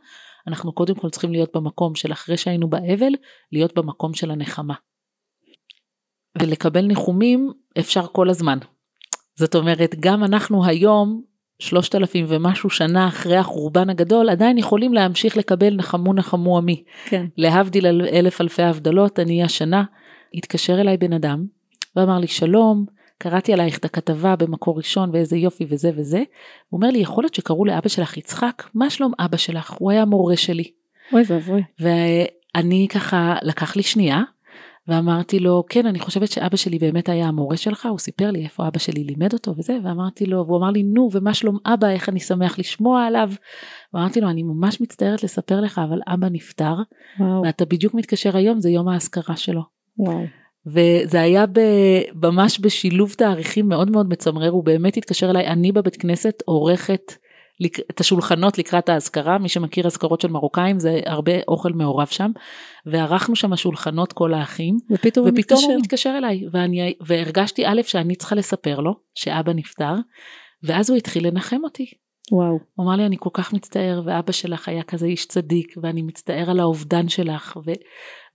אנחנו 0.47 0.73
קודם 0.73 0.95
כל 0.95 1.09
צריכים 1.09 1.31
להיות 1.31 1.49
במקום 1.55 1.95
של 1.95 2.12
אחרי 2.12 2.38
שהיינו 2.38 2.69
באבל, 2.69 3.13
להיות 3.51 3.73
במקום 3.75 4.13
של 4.13 4.31
הנחמה. 4.31 4.73
ולקבל 6.41 6.81
ניחומים 6.81 7.51
אפשר 7.79 8.07
כל 8.07 8.29
הזמן. 8.29 8.57
זאת 9.36 9.55
אומרת, 9.55 9.95
גם 9.99 10.23
אנחנו 10.23 10.65
היום, 10.65 11.21
שלושת 11.59 11.95
אלפים 11.95 12.25
ומשהו 12.29 12.69
שנה 12.69 13.07
אחרי 13.07 13.38
החורבן 13.38 13.89
הגדול, 13.89 14.29
עדיין 14.29 14.57
יכולים 14.57 14.93
להמשיך 14.93 15.38
לקבל 15.38 15.75
נחמו 15.75 16.13
נחמו 16.13 16.57
עמי. 16.57 16.83
כן. 17.05 17.25
להבדיל 17.38 17.86
אלף 17.88 18.41
אלפי 18.41 18.63
הבדלות, 18.63 19.19
אני 19.19 19.43
השנה 19.43 19.83
התקשר 20.33 20.81
אליי 20.81 20.97
בן 20.97 21.13
אדם 21.13 21.45
ואמר 21.95 22.19
לי 22.19 22.27
שלום, 22.27 22.85
קראתי 23.17 23.53
עלייך 23.53 23.77
את 23.77 23.85
הכתבה 23.85 24.35
במקור 24.35 24.77
ראשון 24.77 25.09
ואיזה 25.13 25.37
יופי 25.37 25.65
וזה 25.69 25.91
וזה. 25.95 26.17
הוא 26.69 26.77
אומר 26.77 26.89
לי 26.89 26.99
יכול 26.99 27.23
להיות 27.23 27.33
שקראו 27.33 27.65
לאבא 27.65 27.89
שלך 27.89 28.17
יצחק? 28.17 28.63
מה 28.73 28.89
שלום 28.89 29.13
אבא 29.19 29.37
שלך? 29.37 29.71
הוא 29.79 29.91
היה 29.91 30.05
מורה 30.05 30.37
שלי. 30.37 30.71
אוי 31.13 31.23
ואבוי. 31.27 31.63
ואני 31.79 32.87
ככה 32.89 33.35
לקח 33.41 33.75
לי 33.75 33.83
שנייה 33.83 34.21
ואמרתי 34.87 35.39
לו 35.39 35.63
כן 35.69 35.85
אני 35.85 35.99
חושבת 35.99 36.31
שאבא 36.31 36.57
שלי 36.57 36.79
באמת 36.79 37.09
היה 37.09 37.27
המורה 37.27 37.57
שלך 37.57 37.85
הוא 37.85 37.99
סיפר 37.99 38.31
לי 38.31 38.43
איפה 38.43 38.67
אבא 38.67 38.79
שלי 38.79 39.03
לימד 39.03 39.33
אותו 39.33 39.53
וזה 39.57 39.77
ואמרתי 39.83 40.25
לו 40.25 40.47
והוא 40.47 40.57
אמר 40.57 40.69
לי 40.69 40.83
נו 40.83 41.09
ומה 41.11 41.33
שלום 41.33 41.57
אבא 41.65 41.89
איך 41.89 42.09
אני 42.09 42.19
שמח 42.19 42.59
לשמוע 42.59 43.05
עליו. 43.05 43.31
ואמרתי 43.93 44.21
לו 44.21 44.29
אני 44.29 44.43
ממש 44.43 44.81
מצטערת 44.81 45.23
לספר 45.23 45.61
לך 45.61 45.81
אבל 45.89 45.99
אבא 46.07 46.27
נפטר 46.31 46.75
וואו. 47.19 47.41
ואתה 47.45 47.65
בדיוק 47.65 47.93
מתקשר 47.93 48.37
היום 48.37 48.61
זה 48.61 48.69
יום 48.69 48.87
האזכרה 48.87 49.35
שלו. 49.35 49.61
וואו. 49.97 50.25
וזה 50.65 51.21
היה 51.21 51.45
ב, 51.45 51.60
ממש 52.13 52.60
בשילוב 52.62 53.13
תאריכים 53.13 53.67
מאוד 53.67 53.91
מאוד 53.91 54.10
מצמרר, 54.10 54.49
הוא 54.49 54.63
באמת 54.63 54.97
התקשר 54.97 55.29
אליי, 55.29 55.47
אני 55.47 55.71
בבית 55.71 55.95
כנסת 55.95 56.43
עורכת 56.45 57.13
לק, 57.60 57.79
את 57.79 57.99
השולחנות 57.99 58.58
לקראת 58.58 58.89
האזכרה, 58.89 59.38
מי 59.38 59.49
שמכיר 59.49 59.88
אזכרות 59.88 60.21
של 60.21 60.27
מרוקאים 60.27 60.79
זה 60.79 60.99
הרבה 61.06 61.32
אוכל 61.47 61.73
מעורב 61.73 62.08
שם, 62.08 62.32
וערכנו 62.86 63.36
שם 63.36 63.53
השולחנות 63.53 64.13
כל 64.13 64.34
האחים, 64.34 64.77
ופתאום, 64.91 65.27
ופתאום 65.27 65.29
הוא 65.29 65.38
מתקשר. 65.39 65.67
הוא 65.67 65.79
מתקשר 65.79 66.15
אליי, 66.17 66.43
ואני, 66.51 66.93
והרגשתי 67.01 67.67
א' 67.67 67.82
שאני 67.84 68.15
צריכה 68.15 68.36
לספר 68.36 68.79
לו 68.79 68.93
שאבא 69.15 69.53
נפטר, 69.53 69.93
ואז 70.63 70.89
הוא 70.89 70.97
התחיל 70.97 71.27
לנחם 71.27 71.60
אותי. 71.63 71.86
וואו. 72.32 72.60
הוא 72.75 72.86
אמר 72.86 72.95
לי 72.95 73.06
אני 73.06 73.15
כל 73.19 73.29
כך 73.34 73.53
מצטער 73.53 74.01
ואבא 74.06 74.32
שלך 74.32 74.69
היה 74.69 74.84
כזה 74.84 75.06
איש 75.06 75.25
צדיק 75.25 75.73
ואני 75.82 76.01
מצטער 76.01 76.49
על 76.49 76.60
האובדן 76.60 77.10
שלך 77.10 77.58
ו... 77.65 77.71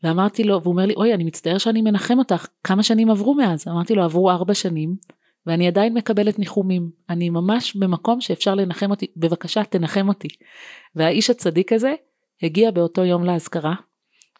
ואמרתי 0.02 0.44
לו, 0.44 0.62
והוא 0.62 0.72
אומר 0.72 0.86
לי, 0.86 0.94
אוי, 0.94 1.14
אני 1.14 1.24
מצטער 1.24 1.58
שאני 1.58 1.82
מנחם 1.82 2.18
אותך, 2.18 2.46
כמה 2.64 2.82
שנים 2.82 3.10
עברו 3.10 3.34
מאז? 3.34 3.68
אמרתי 3.68 3.94
לו, 3.94 4.04
עברו 4.04 4.30
ארבע 4.30 4.54
שנים, 4.54 4.96
ואני 5.46 5.66
עדיין 5.66 5.94
מקבלת 5.94 6.38
ניחומים. 6.38 6.90
אני 7.10 7.30
ממש 7.30 7.76
במקום 7.76 8.20
שאפשר 8.20 8.54
לנחם 8.54 8.90
אותי, 8.90 9.06
בבקשה, 9.16 9.64
תנחם 9.64 10.08
אותי. 10.08 10.28
והאיש 10.94 11.30
הצדיק 11.30 11.72
הזה 11.72 11.94
הגיע 12.42 12.70
באותו 12.70 13.04
יום 13.04 13.24
לאזכרה, 13.24 13.74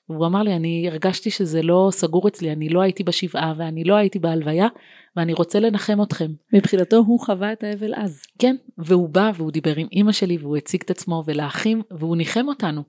והוא 0.09 0.27
אמר 0.27 0.43
לי, 0.43 0.57
אני 0.57 0.89
הרגשתי 0.89 1.31
שזה 1.31 1.63
לא 1.63 1.89
סגור 1.93 2.29
אצלי, 2.29 2.53
אני 2.53 2.69
לא 2.69 2.81
הייתי 2.81 3.05
בשבעה 3.05 3.55
ואני 3.57 3.85
לא 3.85 3.95
הייתי 3.95 4.19
בהלוויה, 4.19 4.69
ואני 5.17 5.33
רוצה 5.33 5.61
לנחם 5.61 6.03
אתכם. 6.03 6.31
מבחינתו 6.53 6.97
הוא 6.97 7.21
חווה 7.21 7.53
את 7.53 7.65
האבל 7.65 7.95
אז. 7.97 8.23
כן, 8.39 8.57
והוא 8.79 9.09
בא 9.09 9.31
והוא 9.35 9.51
דיבר 9.51 9.77
עם 9.77 9.87
אימא 9.93 10.13
שלי 10.13 10.37
והוא 10.37 10.57
הציג 10.57 10.83
את 10.85 10.91
עצמו 10.91 11.23
ולאחים, 11.27 11.83
והוא 11.91 12.17
ניחם 12.17 12.49
אותנו. 12.49 12.83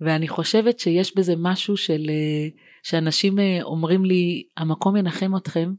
ואני 0.00 0.28
חושבת 0.28 0.78
שיש 0.78 1.16
בזה 1.16 1.34
משהו 1.36 1.76
של 1.76 2.06
אה, 2.08 2.48
שאנשים 2.82 3.38
אה, 3.38 3.58
אומרים 3.62 4.04
לי 4.04 4.42
המקום 4.56 4.96
ינחם 4.96 5.36
אתכם. 5.36 5.72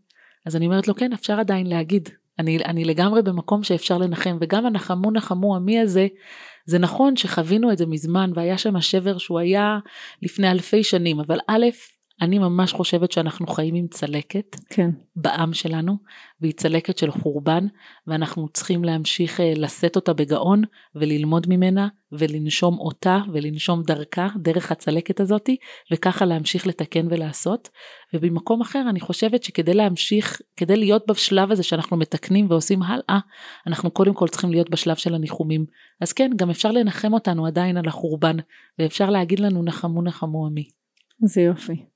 אז 0.45 0.55
אני 0.55 0.65
אומרת 0.65 0.87
לו 0.87 0.95
כן 0.95 1.13
אפשר 1.13 1.39
עדיין 1.39 1.67
להגיד. 1.67 2.09
אני, 2.39 2.57
אני 2.57 2.85
לגמרי 2.85 3.21
במקום 3.21 3.63
שאפשר 3.63 3.97
לנחם 3.97 4.37
וגם 4.41 4.65
הנחמו 4.65 5.11
נחמו 5.11 5.55
עמי 5.55 5.79
הזה. 5.79 6.07
זה 6.65 6.79
נכון 6.79 7.15
שחווינו 7.15 7.71
את 7.71 7.77
זה 7.77 7.85
מזמן 7.85 8.31
והיה 8.35 8.57
שם 8.57 8.75
השבר 8.75 9.17
שהוא 9.17 9.39
היה 9.39 9.79
לפני 10.21 10.51
אלפי 10.51 10.83
שנים 10.83 11.19
אבל 11.19 11.39
א' 11.47 11.65
אני 12.21 12.39
ממש 12.39 12.73
חושבת 12.73 13.11
שאנחנו 13.11 13.47
חיים 13.47 13.75
עם 13.75 13.87
צלקת 13.87 14.55
כן. 14.69 14.89
בעם 15.15 15.53
שלנו, 15.53 15.97
והיא 16.41 16.53
צלקת 16.53 16.97
של 16.97 17.11
חורבן, 17.11 17.67
ואנחנו 18.07 18.49
צריכים 18.49 18.83
להמשיך 18.83 19.39
אה, 19.39 19.53
לשאת 19.55 19.95
אותה 19.95 20.13
בגאון, 20.13 20.61
וללמוד 20.95 21.47
ממנה, 21.49 21.87
ולנשום 22.11 22.79
אותה, 22.79 23.19
ולנשום 23.33 23.83
דרכה, 23.83 24.27
דרך 24.35 24.71
הצלקת 24.71 25.19
הזאתי, 25.19 25.57
וככה 25.91 26.25
להמשיך 26.25 26.67
לתקן 26.67 27.07
ולעשות. 27.09 27.69
ובמקום 28.13 28.61
אחר 28.61 28.85
אני 28.89 28.99
חושבת 28.99 29.43
שכדי 29.43 29.73
להמשיך, 29.73 30.41
כדי 30.57 30.75
להיות 30.75 31.07
בשלב 31.07 31.51
הזה 31.51 31.63
שאנחנו 31.63 31.97
מתקנים 31.97 32.47
ועושים 32.49 32.83
הלאה, 32.83 33.19
אנחנו 33.67 33.91
קודם 33.91 34.13
כל 34.13 34.27
צריכים 34.27 34.51
להיות 34.51 34.69
בשלב 34.69 34.95
של 34.95 35.15
הניחומים. 35.15 35.65
אז 36.01 36.13
כן, 36.13 36.31
גם 36.35 36.49
אפשר 36.49 36.71
לנחם 36.71 37.13
אותנו 37.13 37.45
עדיין 37.45 37.77
על 37.77 37.87
החורבן, 37.87 38.37
ואפשר 38.79 39.09
להגיד 39.09 39.39
לנו 39.39 39.63
נחמו 39.63 40.01
נחמו 40.01 40.45
עמי. 40.45 40.69
זה 41.23 41.41
יופי. 41.41 41.90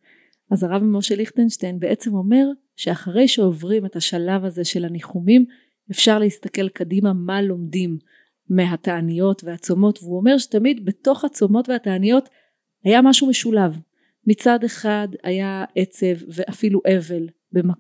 אז 0.52 0.64
הרב 0.64 0.84
משה 0.84 1.16
ליכטנשטיין 1.16 1.80
בעצם 1.80 2.14
אומר 2.14 2.46
שאחרי 2.76 3.28
שעוברים 3.28 3.86
את 3.86 3.96
השלב 3.96 4.46
הזה 4.46 4.66
של 4.66 4.86
הניחומים 4.86 5.46
אפשר 5.92 6.20
להסתכל 6.20 6.70
קדימה 6.70 7.14
מה 7.14 7.42
לומדים 7.42 7.98
מהתעניות 8.50 9.44
והצומות 9.44 10.00
והוא 10.04 10.18
אומר 10.18 10.38
שתמיד 10.38 10.86
בתוך 10.86 11.26
הצומות 11.26 11.70
והתעניות 11.70 12.30
היה 12.84 13.02
משהו 13.02 13.28
משולב. 13.28 13.78
מצד 14.28 14.64
אחד 14.64 15.08
היה 15.24 15.66
עצב 15.76 16.16
ואפילו 16.28 16.82
אבל 16.98 17.28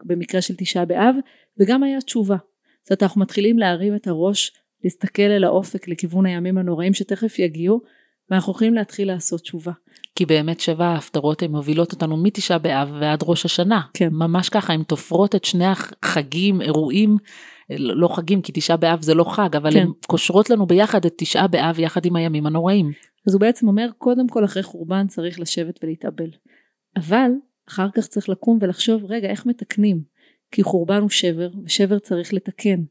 במקרה 0.03 0.41
של 0.41 0.55
תשעה 0.57 0.85
באב 0.85 1.15
וגם 1.59 1.83
היה 1.83 2.01
תשובה. 2.01 2.37
זאת 2.81 2.91
אומרת 2.91 3.03
אנחנו 3.03 3.21
מתחילים 3.21 3.59
להרים 3.59 3.95
את 3.95 4.07
הראש 4.07 4.51
להסתכל 4.83 5.21
אל 5.23 5.43
האופק 5.43 5.87
לכיוון 5.87 6.25
הימים 6.25 6.57
הנוראים 6.57 6.93
שתכף 6.93 7.39
יגיעו 7.39 7.81
ואנחנו 8.29 8.51
יכולים 8.51 8.73
להתחיל 8.73 9.07
לעשות 9.07 9.41
תשובה 9.41 9.71
כי 10.15 10.25
באמת 10.25 10.59
שבע 10.59 10.85
ההפטרות 10.85 11.43
הן 11.43 11.51
מובילות 11.51 11.91
אותנו 11.91 12.17
מתשעה 12.17 12.57
באב 12.57 12.89
ועד 12.99 13.19
ראש 13.23 13.45
השנה. 13.45 13.81
כן. 13.93 14.09
ממש 14.11 14.49
ככה, 14.49 14.73
הן 14.73 14.83
תופרות 14.83 15.35
את 15.35 15.45
שני 15.45 15.65
החגים, 15.65 16.61
אירועים, 16.61 17.17
לא 17.69 18.15
חגים 18.15 18.41
כי 18.41 18.51
תשעה 18.55 18.77
באב 18.77 19.01
זה 19.01 19.13
לא 19.13 19.23
חג, 19.23 19.55
אבל 19.55 19.71
כן. 19.71 19.79
הן 19.79 19.91
קושרות 20.07 20.49
לנו 20.49 20.65
ביחד 20.65 21.05
את 21.05 21.13
תשעה 21.17 21.47
באב 21.47 21.79
יחד 21.79 22.05
עם 22.05 22.15
הימים 22.15 22.45
הנוראים. 22.45 22.91
אז 23.27 23.33
הוא 23.33 23.41
בעצם 23.41 23.67
אומר 23.67 23.89
קודם 23.97 24.27
כל 24.27 24.45
אחרי 24.45 24.63
חורבן 24.63 25.07
צריך 25.07 25.39
לשבת 25.39 25.79
ולהתאבל. 25.83 26.29
אבל 26.95 27.31
אחר 27.69 27.87
כך 27.95 28.07
צריך 28.07 28.29
לקום 28.29 28.57
ולחשוב 28.61 29.05
רגע 29.05 29.29
איך 29.29 29.45
מתקנים. 29.45 30.01
כי 30.51 30.63
חורבן 30.63 31.01
הוא 31.01 31.09
שבר 31.09 31.49
ושבר 31.65 31.99
צריך 31.99 32.33
לתקן. 32.33 32.83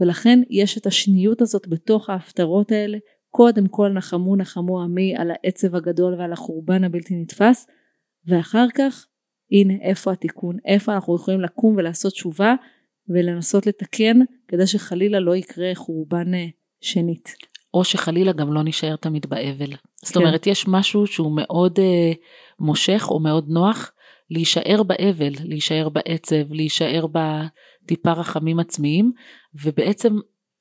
ולכן 0.00 0.40
יש 0.50 0.78
את 0.78 0.86
השניות 0.86 1.42
הזאת 1.42 1.68
בתוך 1.68 2.10
ההפטרות 2.10 2.72
האלה 2.72 2.98
קודם 3.36 3.68
כל 3.68 3.88
נחמו 3.88 4.36
נחמו 4.36 4.82
עמי 4.82 5.16
על 5.16 5.30
העצב 5.30 5.74
הגדול 5.74 6.14
ועל 6.18 6.32
החורבן 6.32 6.84
הבלתי 6.84 7.14
נתפס 7.14 7.66
ואחר 8.26 8.66
כך 8.74 9.06
הנה 9.52 9.74
איפה 9.82 10.12
התיקון 10.12 10.56
איפה 10.64 10.94
אנחנו 10.94 11.16
יכולים 11.16 11.40
לקום 11.40 11.74
ולעשות 11.76 12.12
תשובה 12.12 12.54
ולנסות 13.08 13.66
לתקן 13.66 14.18
כדי 14.48 14.66
שחלילה 14.66 15.20
לא 15.20 15.36
יקרה 15.36 15.70
חורבן 15.74 16.34
אה, 16.34 16.46
שנית. 16.80 17.34
או 17.74 17.84
שחלילה 17.84 18.32
גם 18.32 18.52
לא 18.52 18.62
נשאר 18.64 18.96
תמיד 18.96 19.26
באבל. 19.26 19.72
זאת 20.04 20.14
כן. 20.14 20.20
אומרת 20.20 20.46
יש 20.46 20.68
משהו 20.68 21.06
שהוא 21.06 21.36
מאוד 21.36 21.78
אה, 21.78 22.12
מושך 22.60 23.06
או 23.10 23.20
מאוד 23.20 23.48
נוח 23.48 23.92
להישאר 24.30 24.82
באבל, 24.82 25.32
להישאר 25.44 25.88
בעצב, 25.88 26.52
להישאר 26.52 27.06
בטיפה 27.06 28.12
רחמים 28.12 28.58
עצמיים 28.58 29.12
ובעצם 29.64 30.16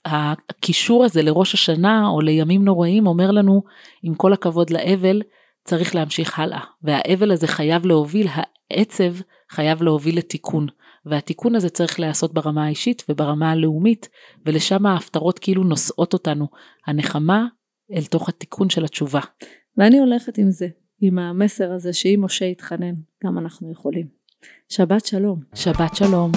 הקישור 0.06 1.04
הזה 1.04 1.22
לראש 1.22 1.54
השנה 1.54 2.08
או 2.08 2.22
לימים 2.22 2.66
נוראים 2.66 3.08
אומר 3.08 3.32
לנו 3.32 3.64
עם 4.04 4.16
כל 4.16 4.34
הכבוד 4.34 4.70
לאבל 4.70 5.22
צריך 5.64 5.96
להמשיך 5.96 6.40
הלאה 6.40 6.60
והאבל 6.84 7.32
הזה 7.32 7.48
חייב 7.48 7.86
להוביל 7.86 8.28
העצב 8.72 9.14
חייב 9.50 9.84
להוביל 9.84 10.18
לתיקון 10.18 10.68
והתיקון 11.06 11.56
הזה 11.56 11.70
צריך 11.70 12.00
להיעשות 12.00 12.34
ברמה 12.34 12.66
האישית 12.66 13.04
וברמה 13.10 13.52
הלאומית 13.52 14.10
ולשם 14.46 14.86
ההפטרות 14.86 15.40
כאילו 15.40 15.64
נושאות 15.64 16.14
אותנו 16.14 16.48
הנחמה 16.88 17.46
אל 17.94 18.06
תוך 18.06 18.30
התיקון 18.30 18.70
של 18.70 18.86
התשובה. 18.86 19.22
ואני 19.78 20.00
הולכת 20.00 20.38
עם 20.38 20.52
זה 20.52 20.68
עם 21.02 21.20
המסר 21.20 21.72
הזה 21.72 21.94
שאם 21.94 22.20
משה 22.24 22.46
יתחנן 22.46 22.94
גם 23.26 23.38
אנחנו 23.38 23.72
יכולים. 23.72 24.08
שבת 24.70 25.06
שלום. 25.06 25.40
שבת 25.56 25.96
שלום. 25.96 26.32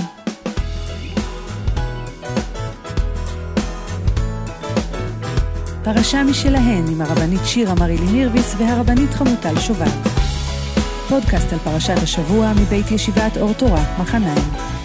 פרשה 5.94 6.22
משלהן 6.22 6.84
עם 6.92 7.00
הרבנית 7.00 7.40
שירה 7.44 7.74
מרילי 7.74 8.12
מירביס 8.12 8.54
והרבנית 8.58 9.14
חמוטל 9.14 9.60
שובל. 9.60 9.90
פודקאסט 11.08 11.52
על 11.52 11.58
פרשת 11.58 12.02
השבוע 12.02 12.52
מבית 12.52 12.90
ישיבת 12.90 13.36
אור 13.36 13.52
תורה, 13.52 13.84
מחניים. 14.00 14.77